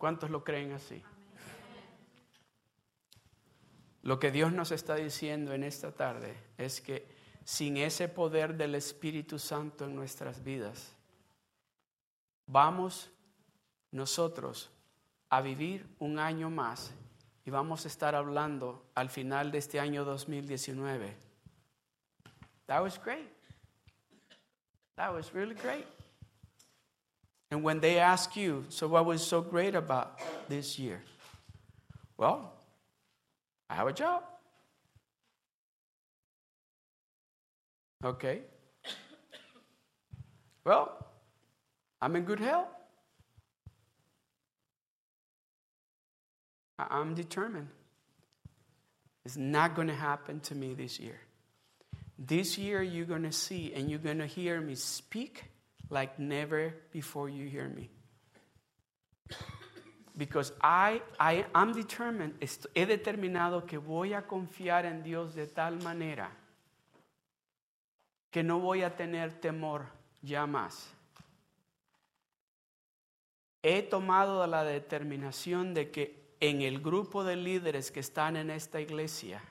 ¿Cuántos 0.00 0.30
lo 0.30 0.42
creen 0.42 0.72
así? 0.72 1.02
Lo 4.00 4.18
que 4.18 4.30
Dios 4.30 4.50
nos 4.50 4.72
está 4.72 4.94
diciendo 4.94 5.52
en 5.52 5.62
esta 5.62 5.92
tarde 5.92 6.34
es 6.56 6.80
que 6.80 7.06
sin 7.44 7.76
ese 7.76 8.08
poder 8.08 8.56
del 8.56 8.76
Espíritu 8.76 9.38
Santo 9.38 9.84
en 9.84 9.94
nuestras 9.94 10.42
vidas, 10.42 10.96
vamos 12.46 13.10
nosotros 13.90 14.70
a 15.28 15.42
vivir 15.42 15.86
un 15.98 16.18
año 16.18 16.48
más 16.48 16.94
y 17.44 17.50
vamos 17.50 17.84
a 17.84 17.88
estar 17.88 18.14
hablando 18.14 18.90
al 18.94 19.10
final 19.10 19.52
de 19.52 19.58
este 19.58 19.80
año 19.80 20.06
2019. 20.06 21.14
That 22.64 22.80
was 22.82 22.98
great. 22.98 23.28
That 24.96 25.12
was 25.12 25.30
really 25.34 25.56
great. 25.56 25.99
And 27.50 27.64
when 27.64 27.80
they 27.80 27.98
ask 27.98 28.36
you, 28.36 28.64
so 28.68 28.86
what 28.86 29.06
was 29.06 29.26
so 29.26 29.40
great 29.40 29.74
about 29.74 30.20
this 30.48 30.78
year? 30.78 31.02
Well, 32.16 32.52
I 33.68 33.74
have 33.74 33.88
a 33.88 33.92
job. 33.92 34.22
Okay. 38.04 38.40
Well, 40.64 41.06
I'm 42.00 42.14
in 42.16 42.24
good 42.24 42.40
health. 42.40 42.68
I'm 46.78 47.14
determined. 47.14 47.68
It's 49.24 49.36
not 49.36 49.74
going 49.74 49.88
to 49.88 49.94
happen 49.94 50.40
to 50.40 50.54
me 50.54 50.72
this 50.74 50.98
year. 50.98 51.20
This 52.18 52.56
year, 52.56 52.82
you're 52.82 53.06
going 53.06 53.24
to 53.24 53.32
see 53.32 53.72
and 53.74 53.90
you're 53.90 53.98
going 53.98 54.18
to 54.18 54.26
hear 54.26 54.60
me 54.60 54.74
speak 54.74 55.44
like 55.90 56.18
never 56.18 56.74
before 56.92 57.28
you 57.28 57.46
hear 57.46 57.68
me. 57.68 57.90
Because 60.16 60.52
I, 60.60 61.02
I 61.18 61.46
am 61.54 61.72
determined, 61.72 62.34
he 62.74 62.84
determinado 62.84 63.66
que 63.66 63.78
voy 63.78 64.12
a 64.12 64.22
confiar 64.22 64.84
en 64.84 65.02
Dios 65.02 65.34
de 65.34 65.46
tal 65.46 65.82
manera 65.82 66.30
que 68.30 68.42
no 68.42 68.60
voy 68.60 68.82
a 68.82 68.96
tener 68.96 69.40
temor 69.40 69.86
ya 70.22 70.46
más. 70.46 70.88
He 73.62 73.82
tomado 73.82 74.46
la 74.46 74.64
determinación 74.64 75.74
de 75.74 75.90
que 75.90 76.36
en 76.40 76.62
el 76.62 76.80
grupo 76.80 77.24
de 77.24 77.36
líderes 77.36 77.90
que 77.90 78.00
están 78.00 78.36
en 78.36 78.50
esta 78.50 78.80
iglesia, 78.80 79.42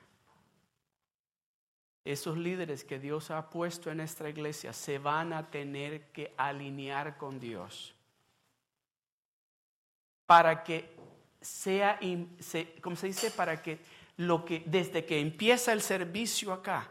esos 2.04 2.36
líderes 2.36 2.84
que 2.84 2.98
Dios 2.98 3.30
ha 3.30 3.50
puesto 3.50 3.90
en 3.90 3.98
nuestra 3.98 4.28
iglesia 4.28 4.72
se 4.72 4.98
van 4.98 5.32
a 5.32 5.50
tener 5.50 6.06
que 6.12 6.32
alinear 6.36 7.16
con 7.18 7.38
Dios 7.38 7.94
para 10.26 10.62
que 10.62 10.96
sea, 11.40 11.98
como 12.80 12.94
se 12.96 13.08
dice, 13.08 13.30
para 13.32 13.62
que 13.62 13.80
lo 14.16 14.44
que 14.44 14.62
desde 14.66 15.04
que 15.04 15.18
empieza 15.18 15.72
el 15.72 15.82
servicio 15.82 16.52
acá, 16.52 16.88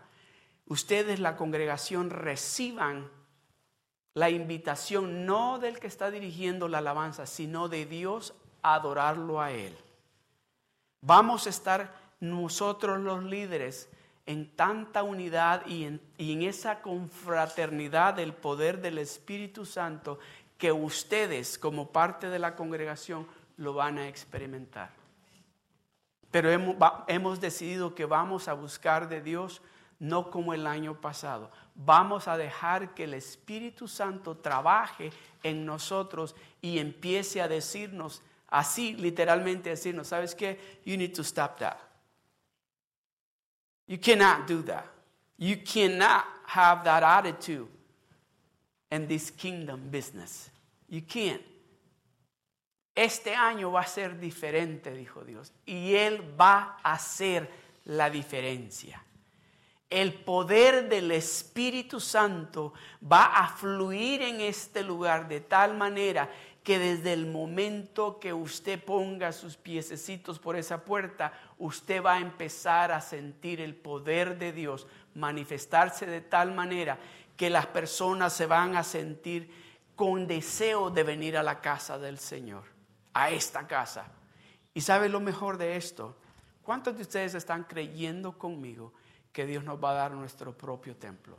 ustedes 0.65 1.19
la 1.19 1.37
congregación 1.37 2.09
reciban 2.09 3.09
la 4.13 4.29
invitación 4.29 5.25
no 5.25 5.59
del 5.59 5.79
que 5.79 5.87
está 5.87 6.11
dirigiendo 6.11 6.67
la 6.67 6.79
alabanza, 6.79 7.25
sino 7.25 7.69
de 7.69 7.85
Dios 7.85 8.33
a 8.61 8.73
adorarlo 8.73 9.39
a 9.39 9.51
Él. 9.51 9.73
Vamos 11.01 11.47
a 11.47 11.51
estar 11.51 11.95
nosotros 12.19 12.99
los 12.99 13.23
líderes 13.23 13.89
en 14.29 14.47
tanta 14.55 15.01
unidad 15.01 15.65
y 15.65 15.85
en, 15.85 16.43
esa 16.43 16.83
confraternidad 16.83 18.13
del 18.13 18.31
poder 18.31 18.79
del 18.79 18.99
Espíritu 18.99 19.65
Santo 19.65 20.19
que 20.55 20.71
ustedes 20.71 21.57
como 21.57 21.91
parte 21.91 22.29
de 22.29 22.37
la 22.37 22.55
congregación 22.55 23.25
lo 23.57 23.73
van 23.73 23.97
a 23.97 24.07
experimentar. 24.07 24.91
Pero 26.29 26.51
hemos, 26.51 26.75
hemos 27.07 27.41
decidido 27.41 27.95
que 27.95 28.05
vamos 28.05 28.47
a 28.47 28.53
buscar 28.53 29.09
de 29.09 29.21
Dios 29.21 29.63
no 29.97 30.29
como 30.29 30.53
el 30.53 30.67
año 30.67 31.01
pasado. 31.01 31.49
Vamos 31.73 32.27
a 32.27 32.37
dejar 32.37 32.93
que 32.93 33.05
el 33.05 33.15
Espíritu 33.15 33.87
Santo 33.87 34.37
trabaje 34.37 35.09
en 35.41 35.65
nosotros 35.65 36.35
y 36.61 36.77
empiece 36.77 37.41
a 37.41 37.47
decirnos, 37.47 38.21
así 38.47 38.93
literalmente 38.93 39.71
decirnos, 39.71 40.09
¿sabes 40.09 40.35
qué? 40.35 40.81
You 40.85 40.97
need 40.97 41.15
to 41.15 41.23
stop 41.23 41.57
that. 41.57 41.88
You 43.89 43.97
cannot 43.97 44.45
do 44.45 44.61
that. 44.63 44.85
You 45.39 45.57
cannot 45.57 46.23
have 46.45 46.83
that 46.83 47.01
attitude 47.01 47.67
in 48.91 49.07
this 49.07 49.31
kingdom 49.31 49.89
business. 49.89 50.51
You 50.87 51.01
can't. 51.01 51.41
Este 52.95 53.33
año 53.33 53.71
va 53.71 53.81
a 53.81 53.87
ser 53.87 54.19
diferente, 54.19 54.91
dijo 54.91 55.25
Dios, 55.25 55.51
y 55.65 55.95
Él 55.95 56.21
va 56.39 56.77
a 56.83 56.93
hacer 56.93 57.49
la 57.85 58.11
diferencia 58.11 59.01
el 59.89 60.13
poder 60.13 60.87
del 60.87 61.11
Espíritu 61.11 61.99
Santo 61.99 62.73
va 63.01 63.37
a 63.37 63.47
fluir 63.47 64.21
en 64.21 64.39
este 64.41 64.83
lugar 64.83 65.27
de 65.27 65.41
tal 65.41 65.75
manera 65.75 66.29
que 66.63 66.77
desde 66.77 67.13
el 67.13 67.25
momento 67.25 68.19
que 68.19 68.33
usted 68.33 68.83
ponga 68.83 69.31
sus 69.31 69.57
piececitos 69.57 70.39
por 70.39 70.55
esa 70.55 70.83
puerta, 70.83 71.33
usted 71.57 72.03
va 72.03 72.15
a 72.15 72.19
empezar 72.19 72.91
a 72.91 73.01
sentir 73.01 73.61
el 73.61 73.75
poder 73.75 74.37
de 74.37 74.51
Dios 74.51 74.87
manifestarse 75.15 76.05
de 76.05 76.21
tal 76.21 76.53
manera 76.53 76.99
que 77.35 77.49
las 77.49 77.67
personas 77.67 78.33
se 78.33 78.45
van 78.45 78.75
a 78.75 78.83
sentir 78.83 79.49
con 79.95 80.27
deseo 80.27 80.89
de 80.89 81.03
venir 81.03 81.37
a 81.37 81.43
la 81.43 81.61
casa 81.61 81.97
del 81.97 82.19
Señor, 82.19 82.63
a 83.13 83.29
esta 83.31 83.67
casa. 83.67 84.05
¿Y 84.73 84.81
sabe 84.81 85.09
lo 85.09 85.19
mejor 85.19 85.57
de 85.57 85.75
esto? 85.75 86.15
¿Cuántos 86.63 86.95
de 86.95 87.01
ustedes 87.01 87.33
están 87.33 87.63
creyendo 87.63 88.37
conmigo? 88.37 88.93
que 89.31 89.45
Dios 89.45 89.63
nos 89.63 89.81
va 89.81 89.91
a 89.91 89.93
dar 89.93 90.11
nuestro 90.11 90.55
propio 90.57 90.95
templo. 90.95 91.37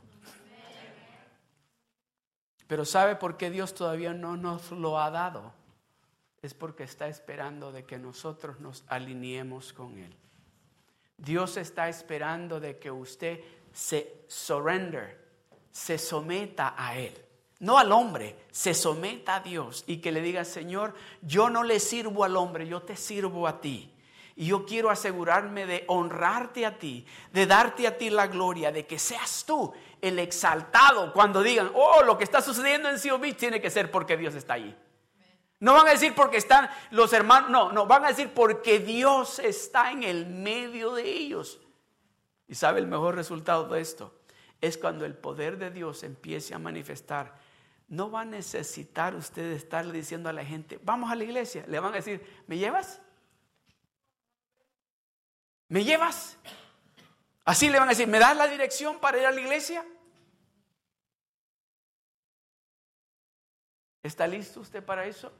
Pero 2.71 2.85
¿sabe 2.85 3.17
por 3.17 3.35
qué 3.35 3.49
Dios 3.49 3.73
todavía 3.73 4.13
no 4.13 4.37
nos 4.37 4.71
lo 4.71 4.97
ha 4.97 5.11
dado? 5.11 5.51
Es 6.41 6.53
porque 6.53 6.83
está 6.83 7.09
esperando 7.09 7.73
de 7.73 7.83
que 7.83 7.99
nosotros 7.99 8.61
nos 8.61 8.85
alineemos 8.87 9.73
con 9.73 9.97
Él. 9.97 10.15
Dios 11.17 11.57
está 11.57 11.89
esperando 11.89 12.61
de 12.61 12.79
que 12.79 12.89
usted 12.89 13.41
se 13.73 14.23
surrender, 14.29 15.21
se 15.69 15.97
someta 15.97 16.73
a 16.77 16.97
Él. 16.97 17.13
No 17.59 17.77
al 17.77 17.91
hombre, 17.91 18.37
se 18.51 18.73
someta 18.73 19.35
a 19.35 19.39
Dios 19.41 19.83
y 19.85 19.97
que 19.97 20.13
le 20.13 20.21
diga, 20.21 20.45
Señor, 20.45 20.95
yo 21.21 21.49
no 21.49 21.63
le 21.63 21.77
sirvo 21.77 22.23
al 22.23 22.37
hombre, 22.37 22.65
yo 22.69 22.83
te 22.83 22.95
sirvo 22.95 23.49
a 23.49 23.59
ti. 23.59 23.93
Y 24.37 24.45
yo 24.45 24.65
quiero 24.65 24.89
asegurarme 24.89 25.65
de 25.65 25.83
honrarte 25.87 26.65
a 26.65 26.79
ti, 26.79 27.05
de 27.33 27.45
darte 27.45 27.85
a 27.85 27.97
ti 27.97 28.09
la 28.09 28.27
gloria, 28.27 28.71
de 28.71 28.87
que 28.87 28.97
seas 28.97 29.43
tú 29.45 29.73
el 30.01 30.19
exaltado 30.19 31.13
cuando 31.13 31.43
digan, 31.43 31.71
oh, 31.73 32.03
lo 32.03 32.17
que 32.17 32.23
está 32.23 32.41
sucediendo 32.41 32.89
en 32.89 32.99
COB 32.99 33.35
tiene 33.35 33.61
que 33.61 33.69
ser 33.69 33.91
porque 33.91 34.17
Dios 34.17 34.35
está 34.35 34.53
allí. 34.53 34.75
No 35.59 35.75
van 35.75 35.87
a 35.87 35.91
decir 35.91 36.15
porque 36.15 36.37
están 36.37 36.69
los 36.89 37.13
hermanos, 37.13 37.51
no, 37.51 37.71
no, 37.71 37.85
van 37.85 38.03
a 38.03 38.07
decir 38.07 38.33
porque 38.33 38.79
Dios 38.79 39.37
está 39.37 39.91
en 39.91 40.03
el 40.03 40.25
medio 40.25 40.95
de 40.95 41.03
ellos. 41.03 41.59
Y 42.47 42.55
sabe 42.55 42.79
el 42.79 42.87
mejor 42.87 43.15
resultado 43.15 43.67
de 43.67 43.79
esto, 43.79 44.19
es 44.59 44.77
cuando 44.77 45.05
el 45.05 45.13
poder 45.13 45.57
de 45.57 45.69
Dios 45.69 46.03
empiece 46.03 46.55
a 46.55 46.59
manifestar. 46.59 47.35
No 47.87 48.09
va 48.09 48.21
a 48.21 48.25
necesitar 48.25 49.13
usted 49.15 49.51
estarle 49.51 49.93
diciendo 49.93 50.29
a 50.29 50.33
la 50.33 50.43
gente, 50.43 50.79
vamos 50.83 51.11
a 51.11 51.15
la 51.15 51.25
iglesia. 51.25 51.63
Le 51.67 51.79
van 51.79 51.93
a 51.93 51.97
decir, 51.97 52.25
¿me 52.47 52.57
llevas? 52.57 52.99
¿Me 55.67 55.83
llevas? 55.83 56.37
Así 57.43 57.69
le 57.69 57.79
van 57.79 57.87
a 57.87 57.91
decir, 57.91 58.07
¿me 58.07 58.19
das 58.19 58.37
la 58.37 58.47
dirección 58.47 58.99
para 58.99 59.17
ir 59.17 59.25
a 59.25 59.31
la 59.31 59.41
iglesia? 59.41 59.85
¿Está 64.03 64.27
listo 64.27 64.59
usted 64.61 64.83
para 64.83 65.05
eso? 65.05 65.31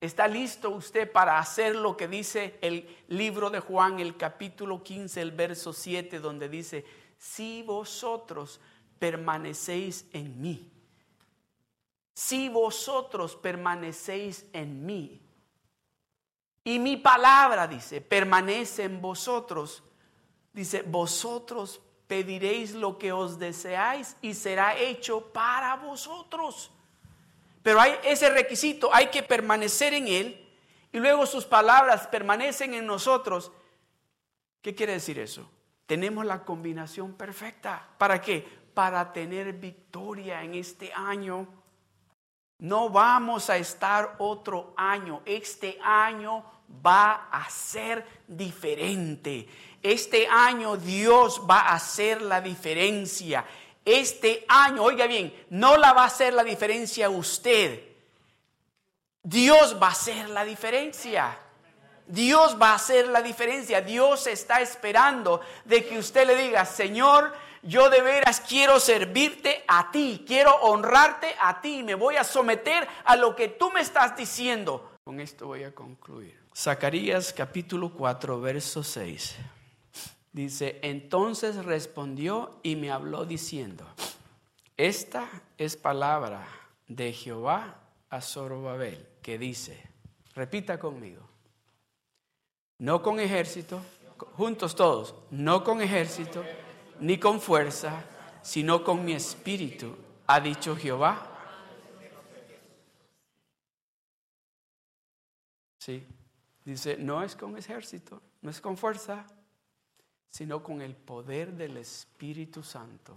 ¿Está 0.00 0.28
listo 0.28 0.70
usted 0.70 1.10
para 1.10 1.38
hacer 1.38 1.74
lo 1.74 1.96
que 1.96 2.06
dice 2.06 2.58
el 2.60 3.04
libro 3.08 3.48
de 3.50 3.60
Juan, 3.60 3.98
el 3.98 4.16
capítulo 4.16 4.82
15, 4.82 5.20
el 5.22 5.32
verso 5.32 5.72
7, 5.72 6.20
donde 6.20 6.48
dice, 6.48 6.84
si 7.18 7.62
vosotros 7.62 8.60
permanecéis 8.98 10.06
en 10.12 10.40
mí, 10.40 10.70
si 12.14 12.48
vosotros 12.50 13.36
permanecéis 13.36 14.46
en 14.52 14.84
mí, 14.84 15.22
y 16.66 16.80
mi 16.80 16.96
palabra, 16.96 17.68
dice, 17.68 18.00
permanece 18.00 18.82
en 18.82 19.00
vosotros. 19.00 19.84
Dice, 20.56 20.80
vosotros 20.80 21.82
pediréis 22.06 22.72
lo 22.72 22.96
que 22.96 23.12
os 23.12 23.38
deseáis 23.38 24.16
y 24.22 24.32
será 24.32 24.74
hecho 24.74 25.20
para 25.20 25.76
vosotros. 25.76 26.70
Pero 27.62 27.78
hay 27.78 27.94
ese 28.02 28.30
requisito, 28.30 28.88
hay 28.90 29.08
que 29.08 29.22
permanecer 29.22 29.92
en 29.92 30.08
Él 30.08 30.48
y 30.92 30.98
luego 30.98 31.26
sus 31.26 31.44
palabras 31.44 32.06
permanecen 32.06 32.72
en 32.72 32.86
nosotros. 32.86 33.52
¿Qué 34.62 34.74
quiere 34.74 34.94
decir 34.94 35.18
eso? 35.18 35.46
Tenemos 35.84 36.24
la 36.24 36.42
combinación 36.42 37.12
perfecta. 37.12 37.86
¿Para 37.98 38.22
qué? 38.22 38.48
Para 38.72 39.12
tener 39.12 39.52
victoria 39.52 40.42
en 40.42 40.54
este 40.54 40.90
año. 40.94 41.46
No 42.60 42.88
vamos 42.88 43.50
a 43.50 43.58
estar 43.58 44.16
otro 44.20 44.72
año. 44.74 45.20
Este 45.26 45.78
año 45.82 46.42
va 46.84 47.28
a 47.30 47.48
ser 47.50 48.06
diferente. 48.26 49.46
Este 49.82 50.26
año 50.26 50.76
Dios 50.76 51.42
va 51.48 51.60
a 51.60 51.74
hacer 51.74 52.22
la 52.22 52.40
diferencia. 52.40 53.44
Este 53.84 54.44
año, 54.48 54.82
oiga 54.82 55.06
bien, 55.06 55.32
no 55.50 55.76
la 55.76 55.92
va 55.92 56.02
a 56.02 56.06
hacer 56.06 56.32
la 56.32 56.42
diferencia 56.42 57.08
usted. 57.08 57.82
Dios 59.22 59.76
va 59.80 59.88
a 59.88 59.92
hacer 59.92 60.28
la 60.30 60.44
diferencia. 60.44 61.38
Dios 62.06 62.56
va 62.60 62.70
a 62.70 62.74
hacer 62.76 63.08
la 63.08 63.22
diferencia. 63.22 63.80
Dios 63.80 64.26
está 64.26 64.60
esperando 64.60 65.40
de 65.64 65.84
que 65.84 65.98
usted 65.98 66.26
le 66.26 66.36
diga, 66.36 66.64
Señor, 66.64 67.32
yo 67.62 67.90
de 67.90 68.00
veras 68.00 68.40
quiero 68.40 68.78
servirte 68.78 69.64
a 69.66 69.90
ti, 69.90 70.24
quiero 70.26 70.54
honrarte 70.62 71.34
a 71.40 71.60
ti, 71.60 71.82
me 71.82 71.94
voy 71.94 72.16
a 72.16 72.24
someter 72.24 72.86
a 73.04 73.16
lo 73.16 73.34
que 73.34 73.48
tú 73.48 73.70
me 73.72 73.80
estás 73.80 74.16
diciendo. 74.16 74.92
Con 75.04 75.20
esto 75.20 75.46
voy 75.46 75.64
a 75.64 75.74
concluir. 75.74 76.38
Zacarías 76.54 77.32
capítulo 77.32 77.92
4, 77.92 78.40
verso 78.40 78.82
6. 78.82 79.36
Dice, 80.36 80.78
entonces 80.82 81.64
respondió 81.64 82.60
y 82.62 82.76
me 82.76 82.90
habló 82.90 83.24
diciendo, 83.24 83.86
esta 84.76 85.30
es 85.56 85.78
palabra 85.78 86.46
de 86.86 87.14
Jehová 87.14 87.80
a 88.10 88.20
Zorobabel, 88.20 89.08
que 89.22 89.38
dice, 89.38 89.82
repita 90.34 90.78
conmigo, 90.78 91.22
no 92.80 93.00
con 93.00 93.18
ejército, 93.18 93.80
juntos 94.34 94.76
todos, 94.76 95.14
no 95.30 95.64
con 95.64 95.80
ejército, 95.80 96.44
ni 97.00 97.16
con 97.16 97.40
fuerza, 97.40 98.04
sino 98.42 98.84
con 98.84 99.06
mi 99.06 99.14
espíritu, 99.14 99.96
ha 100.26 100.38
dicho 100.38 100.76
Jehová. 100.76 101.32
Sí. 105.78 106.06
Dice, 106.62 106.98
no 106.98 107.22
es 107.22 107.34
con 107.34 107.56
ejército, 107.56 108.20
no 108.42 108.50
es 108.50 108.60
con 108.60 108.76
fuerza, 108.76 109.26
sino 110.36 110.62
con 110.62 110.82
el 110.82 110.94
poder 110.94 111.54
del 111.54 111.78
Espíritu 111.78 112.62
Santo. 112.62 113.16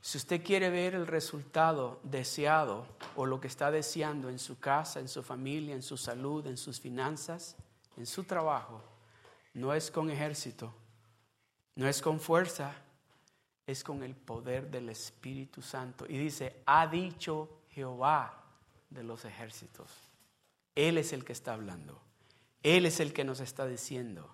Si 0.00 0.18
usted 0.18 0.44
quiere 0.44 0.70
ver 0.70 0.94
el 0.94 1.08
resultado 1.08 1.98
deseado 2.04 2.86
o 3.16 3.26
lo 3.26 3.40
que 3.40 3.48
está 3.48 3.72
deseando 3.72 4.28
en 4.28 4.38
su 4.38 4.60
casa, 4.60 5.00
en 5.00 5.08
su 5.08 5.24
familia, 5.24 5.74
en 5.74 5.82
su 5.82 5.96
salud, 5.96 6.46
en 6.46 6.56
sus 6.56 6.78
finanzas, 6.78 7.56
en 7.96 8.06
su 8.06 8.22
trabajo, 8.22 8.80
no 9.54 9.74
es 9.74 9.90
con 9.90 10.10
ejército, 10.10 10.72
no 11.74 11.88
es 11.88 12.00
con 12.00 12.20
fuerza, 12.20 12.72
es 13.66 13.82
con 13.82 14.04
el 14.04 14.14
poder 14.14 14.70
del 14.70 14.90
Espíritu 14.90 15.60
Santo. 15.60 16.06
Y 16.08 16.16
dice, 16.18 16.62
ha 16.66 16.86
dicho 16.86 17.62
Jehová 17.70 18.44
de 18.90 19.02
los 19.02 19.24
ejércitos. 19.24 19.90
Él 20.76 20.98
es 20.98 21.12
el 21.12 21.24
que 21.24 21.32
está 21.32 21.54
hablando. 21.54 22.00
Él 22.62 22.86
es 22.86 23.00
el 23.00 23.12
que 23.12 23.24
nos 23.24 23.40
está 23.40 23.66
diciendo 23.66 24.32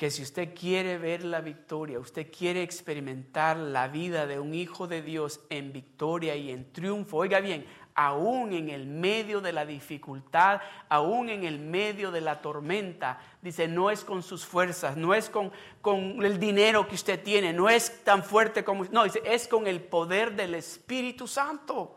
que 0.00 0.10
si 0.10 0.22
usted 0.22 0.54
quiere 0.58 0.96
ver 0.96 1.24
la 1.24 1.42
victoria, 1.42 1.98
usted 1.98 2.32
quiere 2.32 2.62
experimentar 2.62 3.58
la 3.58 3.86
vida 3.86 4.26
de 4.26 4.40
un 4.40 4.54
hijo 4.54 4.86
de 4.86 5.02
Dios 5.02 5.40
en 5.50 5.74
victoria 5.74 6.34
y 6.36 6.50
en 6.52 6.72
triunfo, 6.72 7.18
oiga 7.18 7.40
bien, 7.40 7.66
aún 7.94 8.54
en 8.54 8.70
el 8.70 8.86
medio 8.86 9.42
de 9.42 9.52
la 9.52 9.66
dificultad, 9.66 10.62
aún 10.88 11.28
en 11.28 11.44
el 11.44 11.58
medio 11.58 12.10
de 12.10 12.22
la 12.22 12.40
tormenta. 12.40 13.20
Dice, 13.42 13.68
no 13.68 13.90
es 13.90 14.02
con 14.02 14.22
sus 14.22 14.46
fuerzas, 14.46 14.96
no 14.96 15.12
es 15.12 15.28
con, 15.28 15.52
con 15.82 16.24
el 16.24 16.40
dinero 16.40 16.88
que 16.88 16.94
usted 16.94 17.22
tiene, 17.22 17.52
no 17.52 17.68
es 17.68 18.02
tan 18.02 18.24
fuerte 18.24 18.64
como... 18.64 18.86
No, 18.86 19.04
dice, 19.04 19.20
es 19.22 19.46
con 19.48 19.66
el 19.66 19.82
poder 19.82 20.34
del 20.34 20.54
Espíritu 20.54 21.28
Santo. 21.28 21.94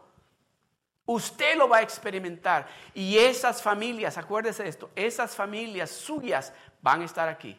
Usted 1.06 1.56
lo 1.56 1.70
va 1.70 1.78
a 1.78 1.84
experimentar. 1.84 2.68
Y 2.94 3.18
esas 3.18 3.62
familias, 3.62 4.18
acuérdese 4.18 4.64
de 4.64 4.70
esto, 4.70 4.90
esas 4.94 5.38
familias 5.38 5.90
suyas 5.90 6.52
van 6.82 7.02
a 7.02 7.06
estar 7.06 7.30
aquí. 7.30 7.58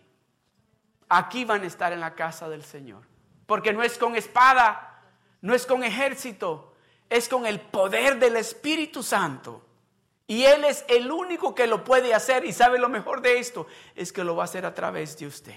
Aquí 1.08 1.44
van 1.44 1.62
a 1.62 1.66
estar 1.66 1.92
en 1.92 2.00
la 2.00 2.14
casa 2.14 2.48
del 2.48 2.64
Señor. 2.64 3.02
Porque 3.46 3.72
no 3.72 3.82
es 3.82 3.98
con 3.98 4.16
espada, 4.16 5.02
no 5.40 5.54
es 5.54 5.66
con 5.66 5.84
ejército, 5.84 6.74
es 7.10 7.28
con 7.28 7.46
el 7.46 7.60
poder 7.60 8.18
del 8.18 8.36
Espíritu 8.36 9.02
Santo. 9.02 9.64
Y 10.26 10.44
Él 10.44 10.64
es 10.64 10.84
el 10.88 11.10
único 11.10 11.54
que 11.54 11.66
lo 11.66 11.84
puede 11.84 12.14
hacer. 12.14 12.44
Y 12.44 12.52
sabe 12.52 12.78
lo 12.78 12.88
mejor 12.88 13.20
de 13.20 13.38
esto, 13.38 13.66
es 13.94 14.12
que 14.12 14.24
lo 14.24 14.36
va 14.36 14.44
a 14.44 14.46
hacer 14.46 14.64
a 14.64 14.74
través 14.74 15.18
de 15.18 15.26
usted. 15.26 15.56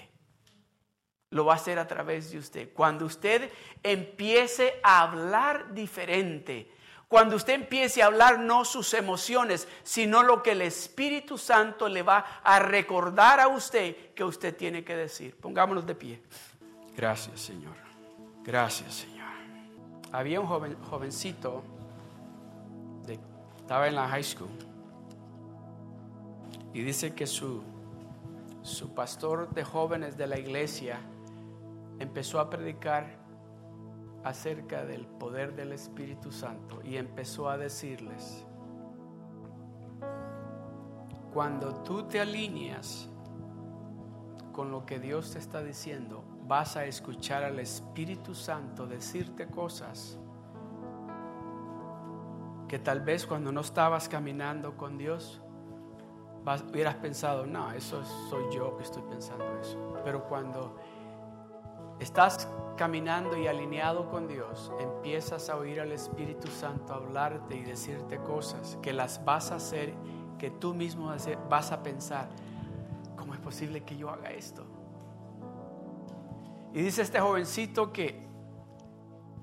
Lo 1.29 1.45
va 1.45 1.53
a 1.53 1.57
hacer 1.57 1.79
a 1.79 1.87
través 1.87 2.31
de 2.31 2.37
usted. 2.37 2.73
Cuando 2.73 3.05
usted 3.05 3.51
empiece 3.83 4.79
a 4.83 5.01
hablar 5.01 5.73
diferente, 5.73 6.71
cuando 7.07 7.37
usted 7.37 7.53
empiece 7.53 8.03
a 8.03 8.07
hablar 8.07 8.39
no 8.39 8.65
sus 8.65 8.93
emociones, 8.93 9.67
sino 9.83 10.23
lo 10.23 10.43
que 10.43 10.51
el 10.51 10.61
Espíritu 10.61 11.37
Santo 11.37 11.87
le 11.87 12.03
va 12.03 12.25
a 12.43 12.59
recordar 12.59 13.39
a 13.39 13.47
usted 13.47 14.13
que 14.13 14.23
usted 14.23 14.55
tiene 14.55 14.83
que 14.83 14.95
decir. 14.95 15.35
Pongámonos 15.37 15.85
de 15.85 15.95
pie. 15.95 16.21
Gracias, 16.95 17.39
Señor. 17.39 17.75
Gracias, 18.43 18.93
Señor. 18.93 19.27
Había 20.11 20.39
un 20.39 20.47
joven, 20.47 20.77
jovencito, 20.89 21.63
estaba 23.57 23.87
en 23.87 23.95
la 23.95 24.07
high 24.07 24.23
school, 24.23 24.49
y 26.73 26.81
dice 26.81 27.13
que 27.13 27.27
su, 27.27 27.63
su 28.61 28.93
pastor 28.93 29.49
de 29.53 29.63
jóvenes 29.65 30.15
de 30.15 30.27
la 30.27 30.39
iglesia 30.39 30.99
empezó 31.99 32.39
a 32.39 32.49
predicar 32.49 33.16
acerca 34.27 34.85
del 34.85 35.05
poder 35.05 35.55
del 35.55 35.71
Espíritu 35.71 36.31
Santo 36.31 36.81
y 36.83 36.97
empezó 36.97 37.49
a 37.49 37.57
decirles, 37.57 38.45
cuando 41.33 41.83
tú 41.83 42.03
te 42.03 42.19
alineas 42.19 43.09
con 44.51 44.71
lo 44.71 44.85
que 44.85 44.99
Dios 44.99 45.33
te 45.33 45.39
está 45.39 45.61
diciendo, 45.61 46.23
vas 46.47 46.77
a 46.77 46.85
escuchar 46.85 47.43
al 47.43 47.59
Espíritu 47.59 48.33
Santo 48.33 48.87
decirte 48.87 49.47
cosas 49.47 50.17
que 52.67 52.79
tal 52.79 53.01
vez 53.01 53.25
cuando 53.25 53.51
no 53.51 53.61
estabas 53.61 54.09
caminando 54.09 54.75
con 54.75 54.97
Dios, 54.97 55.41
hubieras 56.71 56.95
pensado, 56.95 57.45
no, 57.45 57.71
eso 57.71 58.03
soy 58.29 58.43
yo 58.53 58.75
que 58.77 58.83
estoy 58.83 59.03
pensando 59.03 59.45
eso. 59.59 59.77
Pero 60.03 60.23
cuando 60.23 60.75
estás 61.99 62.47
caminando 62.77 63.35
y 63.35 63.47
alineado 63.47 64.09
con 64.09 64.27
Dios, 64.27 64.71
empiezas 64.79 65.49
a 65.49 65.57
oír 65.57 65.81
al 65.81 65.91
Espíritu 65.91 66.47
Santo 66.47 66.93
hablarte 66.93 67.57
y 67.57 67.63
decirte 67.63 68.17
cosas 68.19 68.77
que 68.81 68.93
las 68.93 69.25
vas 69.25 69.51
a 69.51 69.55
hacer, 69.55 69.93
que 70.37 70.51
tú 70.51 70.73
mismo 70.73 71.11
vas 71.49 71.71
a 71.71 71.83
pensar, 71.83 72.29
¿cómo 73.17 73.33
es 73.33 73.39
posible 73.39 73.83
que 73.83 73.97
yo 73.97 74.09
haga 74.09 74.31
esto? 74.31 74.63
Y 76.73 76.81
dice 76.81 77.01
este 77.01 77.19
jovencito 77.19 77.91
que 77.91 78.25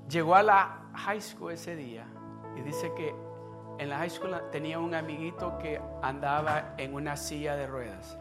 llegó 0.09 0.37
a 0.37 0.43
la 0.43 0.91
high 0.95 1.21
school 1.21 1.53
ese 1.53 1.75
día 1.75 2.07
y 2.57 2.61
dice 2.63 2.93
que 2.95 3.15
en 3.79 3.89
la 3.89 3.99
high 3.99 4.11
school 4.11 4.35
tenía 4.53 4.79
un 4.79 4.95
amiguito 4.95 5.59
que 5.59 5.81
andaba 6.01 6.75
en 6.79 6.95
una 6.95 7.17
silla 7.17 7.57
de 7.57 7.67
ruedas. 7.67 8.19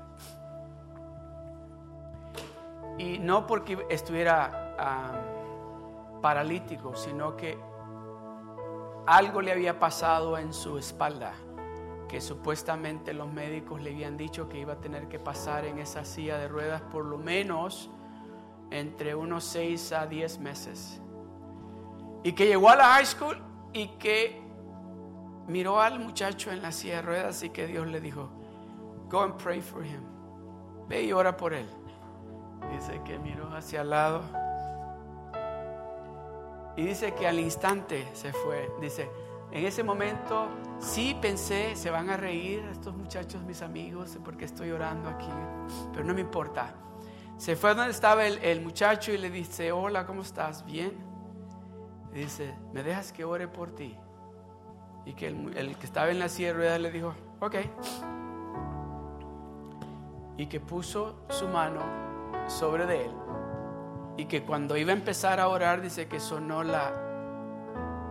Y 2.98 3.20
no 3.20 3.48
porque 3.48 3.86
estuviera 3.90 4.60
paralítico, 6.22 6.96
sino 6.96 7.36
que 7.36 7.58
algo 9.06 9.42
le 9.42 9.52
había 9.52 9.80
pasado 9.80 10.38
en 10.38 10.54
su 10.54 10.78
espalda, 10.78 11.34
que 12.08 12.22
supuestamente 12.22 13.14
los 13.14 13.32
médicos 13.32 13.82
le 13.82 13.92
habían 13.92 14.16
dicho 14.16 14.48
que 14.48 14.60
iba 14.60 14.74
a 14.74 14.80
tener 14.80 15.08
que 15.10 15.20
pasar 15.20 15.66
en 15.66 15.80
esa 15.80 16.06
silla 16.06 16.38
de 16.38 16.48
ruedas 16.48 16.82
por 16.82 17.06
lo 17.06 17.18
menos 17.18 17.90
entre 18.72 19.14
unos 19.16 19.44
6 19.44 19.92
a 19.94 20.08
10 20.08 20.40
meses. 20.40 21.02
Y 22.24 22.34
que 22.34 22.46
llegó 22.46 22.70
a 22.70 22.76
la 22.76 22.86
high 22.86 23.06
school 23.06 23.38
y 23.74 23.88
que 24.00 24.42
miró 25.48 25.82
al 25.82 26.00
muchacho 26.00 26.52
en 26.52 26.62
la 26.62 26.72
silla 26.72 26.98
de 26.98 27.02
ruedas 27.02 27.44
y 27.44 27.50
que 27.50 27.68
Dios 27.68 27.86
le 27.88 28.00
dijo, 28.00 28.30
go 29.10 29.22
and 29.22 29.36
pray 29.36 29.62
for 29.62 29.86
him. 29.86 30.02
Ve 30.88 31.04
y 31.04 31.12
ora 31.12 31.36
por 31.36 31.54
él. 31.54 31.68
Dice 32.72 33.02
que 33.04 33.20
miró 33.20 33.54
hacia 33.56 33.82
el 33.82 33.90
lado. 33.90 34.22
Y 36.76 36.84
dice 36.84 37.14
que 37.14 37.28
al 37.28 37.40
instante 37.40 38.08
se 38.14 38.34
fue. 38.34 38.72
Dice, 38.82 39.10
en 39.52 39.66
ese 39.66 39.84
momento 39.84 40.48
sí 40.80 41.16
pensé, 41.22 41.76
se 41.76 41.92
van 41.92 42.10
a 42.10 42.18
reír 42.18 42.64
estos 42.72 42.96
muchachos, 42.96 43.44
mis 43.44 43.62
amigos, 43.62 44.18
porque 44.26 44.46
estoy 44.46 44.72
orando 44.72 45.10
aquí. 45.10 45.30
Pero 45.92 46.04
no 46.04 46.14
me 46.16 46.22
importa. 46.22 46.74
Se 47.38 47.56
fue 47.56 47.76
donde 47.76 47.92
estaba 47.92 48.26
el, 48.26 48.62
muchacho 48.62 49.12
y 49.12 49.18
le 49.18 49.30
dice, 49.30 49.72
hola, 49.72 50.06
¿cómo 50.06 50.22
estás? 50.22 50.66
Bien. 50.66 50.94
dice, 52.14 52.56
¿me 52.72 52.82
dejas 52.82 53.12
que 53.12 53.24
ore 53.24 53.48
por 53.48 53.72
ti? 53.72 53.96
Y 55.06 55.14
que 55.14 55.28
el, 55.28 55.78
que 55.78 55.86
estaba 55.86 56.10
en 56.10 56.20
la 56.20 56.30
sierra 56.30 56.80
le 56.80 56.92
dijo, 56.92 57.14
ok. 57.40 57.56
Y 60.38 60.48
que 60.48 60.60
puso 60.60 61.26
su 61.30 61.48
mano 61.48 62.13
sobre 62.48 62.86
de 62.86 63.06
él. 63.06 63.12
Y 64.18 64.26
que 64.26 64.44
cuando 64.44 64.78
iba 64.78 64.92
a 64.92 64.96
empezar 64.96 65.40
a 65.40 65.48
orar, 65.48 65.82
dice 65.82 66.08
que 66.08 66.20
sonó 66.20 66.64
la, 66.64 66.92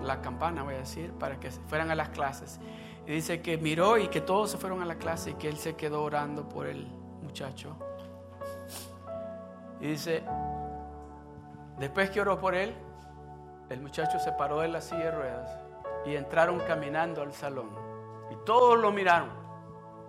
la 0.03 0.21
campana, 0.21 0.63
voy 0.63 0.75
a 0.75 0.79
decir, 0.79 1.13
para 1.13 1.39
que 1.39 1.51
fueran 1.51 1.91
a 1.91 1.95
las 1.95 2.09
clases. 2.11 2.59
Y 3.07 3.13
dice 3.13 3.41
que 3.41 3.59
miró 3.59 3.99
y 3.99 4.09
que 4.09 4.21
todos 4.21 4.51
se 4.51 4.59
fueron 4.59 4.83
a 4.83 4.85
la 4.85 4.97
clase 4.97 5.31
y 5.31 5.35
que 5.35 5.49
él 5.49 5.57
se 5.57 5.75
quedó 5.75 6.03
orando 6.03 6.49
por 6.49 6.67
el 6.67 6.87
muchacho. 7.23 7.77
Y 9.81 9.89
dice, 9.89 10.23
después 11.79 12.11
que 12.11 12.21
oró 12.21 12.39
por 12.39 12.55
él, 12.55 12.75
el 13.69 13.81
muchacho 13.81 14.19
se 14.19 14.33
paró 14.33 14.61
de 14.61 14.69
la 14.69 14.81
silla 14.81 15.05
de 15.07 15.11
ruedas 15.11 15.59
y 16.05 16.15
entraron 16.15 16.61
caminando 16.61 17.23
al 17.23 17.33
salón. 17.33 17.71
Y 18.31 18.37
todos 18.45 18.79
lo 18.79 18.93
miraron, 18.93 19.31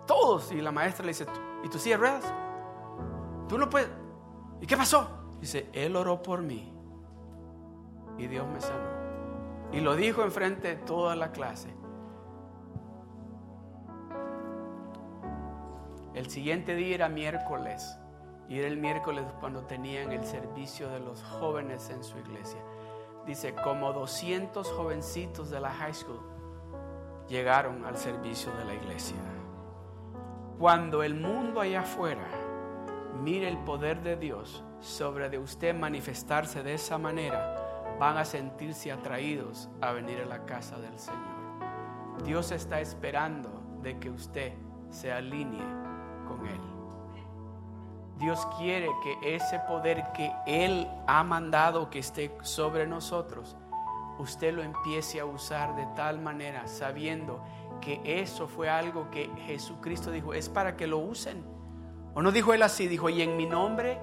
todos. 0.05 0.51
Y 0.51 0.61
la 0.61 0.71
maestra 0.71 1.05
le 1.05 1.09
dice, 1.09 1.25
¿y 1.63 1.69
tu 1.69 1.79
silla 1.79 1.95
de 1.95 2.01
ruedas? 2.01 2.33
Tú 3.47 3.57
no 3.57 3.69
puedes, 3.69 3.89
¿Y 4.63 4.65
qué 4.65 4.77
pasó? 4.77 5.09
Dice, 5.41 5.69
Él 5.73 5.93
oró 5.97 6.23
por 6.23 6.41
mí 6.41 6.71
y 8.17 8.27
Dios 8.27 8.47
me 8.47 8.61
sanó. 8.61 8.93
Y 9.73 9.81
lo 9.81 9.93
dijo 9.97 10.23
enfrente 10.23 10.69
de 10.69 10.75
toda 10.77 11.17
la 11.17 11.33
clase. 11.33 11.67
El 16.13 16.29
siguiente 16.29 16.75
día 16.75 16.95
era 16.95 17.09
miércoles 17.09 17.99
y 18.47 18.57
era 18.57 18.69
el 18.69 18.77
miércoles 18.77 19.25
cuando 19.41 19.65
tenían 19.65 20.13
el 20.13 20.23
servicio 20.23 20.87
de 20.87 21.01
los 21.01 21.21
jóvenes 21.23 21.89
en 21.89 22.01
su 22.01 22.17
iglesia. 22.19 22.61
Dice, 23.27 23.53
como 23.65 23.91
200 23.91 24.65
jovencitos 24.71 25.49
de 25.49 25.59
la 25.59 25.71
high 25.71 25.93
school 25.93 26.21
llegaron 27.27 27.83
al 27.83 27.97
servicio 27.97 28.49
de 28.53 28.63
la 28.63 28.75
iglesia. 28.75 29.17
Cuando 30.57 31.03
el 31.03 31.15
mundo 31.15 31.59
allá 31.59 31.81
afuera 31.81 32.42
mire 33.21 33.47
el 33.47 33.57
poder 33.59 34.01
de 34.01 34.15
Dios 34.15 34.63
sobre 34.79 35.29
de 35.29 35.37
usted 35.37 35.75
manifestarse 35.75 36.63
de 36.63 36.73
esa 36.73 36.97
manera, 36.97 37.95
van 37.99 38.17
a 38.17 38.25
sentirse 38.25 38.91
atraídos 38.91 39.69
a 39.81 39.91
venir 39.91 40.19
a 40.21 40.25
la 40.25 40.45
casa 40.45 40.77
del 40.79 40.97
Señor. 40.99 41.21
Dios 42.25 42.51
está 42.51 42.81
esperando 42.81 43.49
de 43.81 43.99
que 43.99 44.09
usted 44.09 44.53
se 44.89 45.11
alinee 45.11 45.59
con 46.27 46.45
Él. 46.47 46.61
Dios 48.17 48.45
quiere 48.57 48.89
que 49.03 49.35
ese 49.35 49.59
poder 49.67 50.03
que 50.13 50.31
Él 50.45 50.87
ha 51.07 51.23
mandado 51.23 51.89
que 51.89 51.99
esté 51.99 52.35
sobre 52.41 52.87
nosotros, 52.87 53.57
usted 54.19 54.53
lo 54.53 54.63
empiece 54.63 55.19
a 55.19 55.25
usar 55.25 55.75
de 55.75 55.85
tal 55.95 56.19
manera, 56.19 56.67
sabiendo 56.67 57.43
que 57.81 58.01
eso 58.05 58.47
fue 58.47 58.69
algo 58.69 59.09
que 59.09 59.29
Jesucristo 59.45 60.11
dijo, 60.11 60.33
es 60.33 60.47
para 60.47 60.77
que 60.77 60.87
lo 60.87 60.99
usen 60.99 61.43
¿O 62.13 62.21
no 62.21 62.31
dijo 62.31 62.53
él 62.53 62.63
así? 62.63 62.87
Dijo, 62.87 63.09
y 63.09 63.21
en 63.21 63.35
mi 63.35 63.45
nombre. 63.45 63.99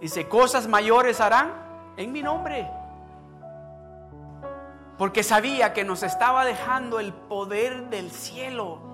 Dice, 0.00 0.28
cosas 0.28 0.66
mayores 0.66 1.20
harán 1.20 1.52
en 1.96 2.12
mi 2.12 2.22
nombre. 2.22 2.68
Porque 4.98 5.22
sabía 5.22 5.72
que 5.72 5.84
nos 5.84 6.02
estaba 6.02 6.44
dejando 6.44 7.00
el 7.00 7.12
poder 7.12 7.88
del 7.88 8.10
cielo. 8.10 8.86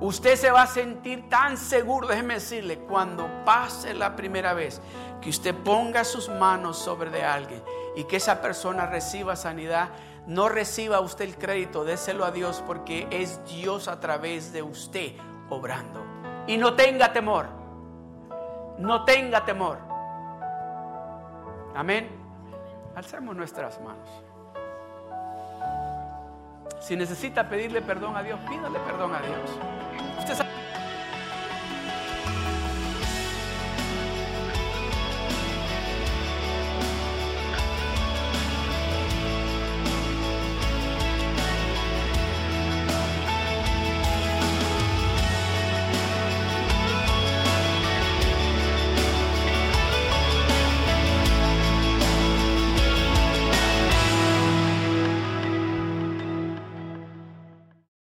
Usted 0.00 0.36
se 0.36 0.50
va 0.50 0.62
a 0.62 0.66
sentir 0.66 1.28
tan 1.28 1.58
seguro, 1.58 2.08
déjeme 2.08 2.34
decirle, 2.34 2.78
cuando 2.78 3.28
pase 3.44 3.92
la 3.92 4.16
primera 4.16 4.54
vez 4.54 4.80
que 5.20 5.28
usted 5.28 5.54
ponga 5.54 6.04
sus 6.04 6.30
manos 6.30 6.78
sobre 6.78 7.10
de 7.10 7.22
alguien 7.22 7.62
y 7.94 8.04
que 8.04 8.16
esa 8.16 8.40
persona 8.40 8.86
reciba 8.86 9.36
sanidad, 9.36 9.90
no 10.30 10.48
reciba 10.48 11.00
usted 11.00 11.24
el 11.24 11.36
crédito, 11.36 11.84
déselo 11.84 12.24
a 12.24 12.30
Dios 12.30 12.62
porque 12.64 13.08
es 13.10 13.44
Dios 13.46 13.88
a 13.88 13.98
través 13.98 14.52
de 14.52 14.62
usted 14.62 15.14
obrando. 15.48 16.04
Y 16.46 16.56
no 16.56 16.74
tenga 16.74 17.12
temor, 17.12 17.46
no 18.78 19.04
tenga 19.04 19.44
temor. 19.44 19.78
Amén. 21.74 22.08
Alcemos 22.94 23.34
nuestras 23.34 23.80
manos. 23.80 24.08
Si 26.78 26.94
necesita 26.94 27.48
pedirle 27.48 27.82
perdón 27.82 28.16
a 28.16 28.22
Dios, 28.22 28.38
pídale 28.48 28.78
perdón 28.78 29.12
a 29.12 29.20
Dios. 29.20 29.50
Usted 30.20 30.34
sabe 30.34 30.50